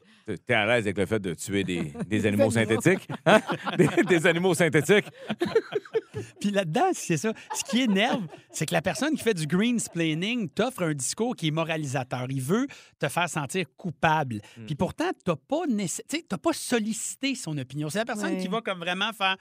t'es 0.46 0.54
à 0.54 0.66
l'aise 0.66 0.84
avec 0.84 0.98
le 0.98 1.06
fait 1.06 1.20
de 1.20 1.34
tuer 1.34 1.64
des, 1.64 1.92
des 2.06 2.26
animaux 2.26 2.50
synthétiques? 2.50 3.08
hein? 3.26 3.40
Des, 3.78 3.88
des 4.04 4.26
animaux 4.26 4.54
synthétiques? 4.54 5.06
Puis 6.40 6.50
là-dedans, 6.50 6.90
c'est 6.92 7.16
ça. 7.16 7.32
Ce 7.54 7.64
qui 7.64 7.80
énerve, 7.82 8.22
c'est 8.50 8.66
que 8.66 8.74
la 8.74 8.82
personne 8.82 9.14
qui 9.14 9.22
fait 9.22 9.34
du 9.34 9.46
green 9.46 9.78
splaining 9.78 10.48
t'offre 10.50 10.82
un 10.82 10.92
discours 10.94 11.34
qui 11.34 11.48
est 11.48 11.50
moralisateur. 11.50 12.26
Il 12.28 12.42
veut 12.42 12.66
te 12.98 13.08
faire 13.08 13.28
sentir 13.28 13.64
coupable. 13.76 14.40
Mm. 14.58 14.66
Puis 14.66 14.74
pourtant, 14.74 15.10
t'as 15.24 15.36
pas, 15.36 15.64
nécess- 15.68 16.02
t'as 16.28 16.38
pas 16.38 16.52
sollicité 16.52 17.34
son 17.34 17.56
opinion. 17.56 17.88
C'est 17.88 17.98
la 17.98 18.04
personne 18.04 18.34
Ouais. 18.34 18.38
qui 18.42 18.48
va 18.48 18.60
comme 18.60 18.78
vraiment 18.80 19.12
faire 19.12 19.36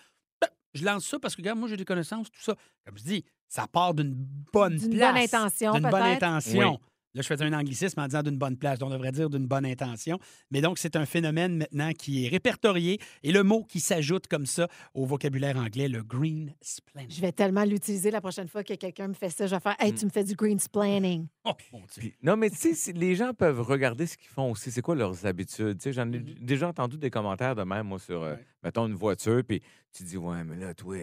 je 0.74 0.86
lance 0.86 1.06
ça 1.06 1.20
parce 1.20 1.36
que, 1.36 1.42
regarde, 1.42 1.60
moi, 1.60 1.68
j'ai 1.68 1.78
des 1.78 1.86
connaissances, 1.86 2.30
tout 2.32 2.42
ça. 2.42 2.56
Comme 2.86 2.98
je 2.98 3.04
dis, 3.04 3.26
ça 3.48 3.68
part 3.68 3.94
d'une 3.94 4.14
bonne 4.54 4.78
D'une 4.78 4.92
place. 4.92 5.14
bonne 5.14 5.24
intention, 5.24 5.74
D'une 5.74 5.90
bonne 5.90 6.02
intention. 6.04 6.72
Oui. 6.74 6.78
Là, 7.13 7.21
je 7.21 7.28
faisais 7.28 7.43
un 7.43 7.54
anglicisme 7.54 8.00
en 8.00 8.06
disant 8.08 8.24
d'une 8.24 8.38
bonne 8.38 8.56
place. 8.58 8.80
On 8.82 8.89
devrait 8.89 9.12
dire 9.12 9.30
d'une 9.30 9.45
bonne 9.47 9.65
intention. 9.65 10.17
Mais 10.50 10.62
donc, 10.62 10.78
c'est 10.78 10.95
un 10.95 11.06
phénomène 11.06 11.58
maintenant 11.58 11.91
qui 11.91 12.26
est 12.26 12.30
répertorié 12.30 13.00
et 13.24 13.32
le 13.32 13.43
mot 13.43 13.63
qui 13.63 13.80
s'ajoute 13.82 14.28
comme 14.28 14.45
ça 14.45 14.67
au 14.93 15.06
vocabulaire 15.06 15.58
anglais, 15.58 15.88
le 15.89 16.04
green 16.04 16.54
splaining. 16.62 17.12
Je 17.12 17.19
vais 17.21 17.32
tellement 17.34 17.65
l'utiliser 17.65 18.12
la 18.12 18.21
prochaine 18.21 18.47
fois 18.47 18.63
que 18.63 18.74
quelqu'un 18.76 19.10
me 19.10 19.13
fait 19.13 19.30
ça. 19.30 19.45
Je 19.47 19.56
vais 19.56 19.60
faire 19.62 19.76
Mm. 19.80 19.84
Hey, 19.86 19.93
tu 19.95 20.06
me 20.06 20.10
fais 20.10 20.24
du 20.24 20.36
green 20.36 20.60
splaining. 20.60 21.28
Oh, 21.43 21.52
mon 21.74 21.80
Dieu. 21.80 21.88
Puis- 21.97 22.13
non, 22.21 22.38
mais 22.38 22.50
tu 22.52 22.58
sais, 22.58 22.74
si- 22.76 22.93
les 22.93 23.15
gens 23.15 23.34
peuvent 23.34 23.62
regarder 23.62 24.06
ce 24.06 24.15
qu'ils 24.15 24.30
font 24.30 24.52
aussi. 24.52 24.69
C'est 24.71 24.82
quoi 24.84 24.95
leurs 24.95 25.26
habitudes? 25.26 25.78
Tu 25.80 25.84
sais, 25.86 25.93
J'en 25.93 26.12
ai 26.12 26.19
Mm-hmm. 26.19 26.45
déjà 26.45 26.67
entendu 26.69 26.97
des 26.97 27.10
commentaires 27.10 27.56
de 27.56 27.63
même, 27.63 27.88
moi, 27.88 28.00
sur, 28.00 28.21
euh, 28.24 28.36
mettons, 28.63 28.86
une 28.88 28.93
voiture, 28.93 29.41
puis 29.47 29.62
tu 29.91 30.04
dis, 30.04 30.17
ouais, 30.17 30.43
mais 30.43 30.56
là, 30.56 30.74
toi, 30.74 30.95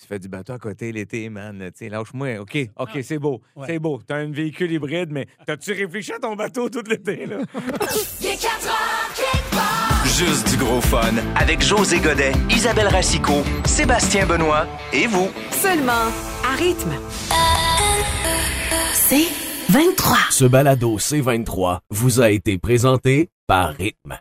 tu 0.00 0.06
fais 0.06 0.18
du 0.18 0.28
bateau 0.28 0.52
à 0.54 0.58
côté 0.58 0.92
l'été, 0.92 1.28
man. 1.30 1.70
Tu 1.76 1.88
lâche-moi. 1.88 2.38
OK, 2.40 2.56
OK, 2.76 2.88
Ah. 2.94 3.02
c'est 3.02 3.18
beau. 3.18 3.40
Ouais. 3.56 3.66
C'est 3.68 3.78
beau. 3.78 4.00
T'as 4.06 4.16
un 4.16 4.30
véhicule 4.30 4.72
hybride, 4.72 5.10
mais 5.10 5.26
t'as-tu 5.46 5.72
réfléchi 5.72 6.12
à 6.12 6.18
ton 6.18 6.34
bateau 6.34 6.68
tout 6.68 6.82
l'été, 6.88 7.26
là? 7.26 7.38
Il 8.20 8.26
est 8.26 8.40
4 8.40 8.66
heures, 8.66 9.14
quelque 9.14 9.50
part. 9.54 10.06
Juste 10.06 10.50
du 10.50 10.56
gros 10.56 10.80
fun 10.80 11.14
avec 11.36 11.62
José 11.62 11.98
Godet, 12.00 12.32
Isabelle 12.50 12.88
Racicot, 12.88 13.42
Sébastien 13.64 14.26
Benoît 14.26 14.66
et 14.92 15.06
vous. 15.06 15.28
Seulement 15.50 16.10
à 16.44 16.54
rythme. 16.56 16.92
C'est 18.92 19.26
23. 19.70 20.16
Ce 20.30 20.44
balado 20.44 20.98
C23 20.98 21.78
vous 21.90 22.20
a 22.20 22.30
été 22.30 22.58
présenté 22.58 23.28
par 23.46 23.74
Rythme. 23.74 24.18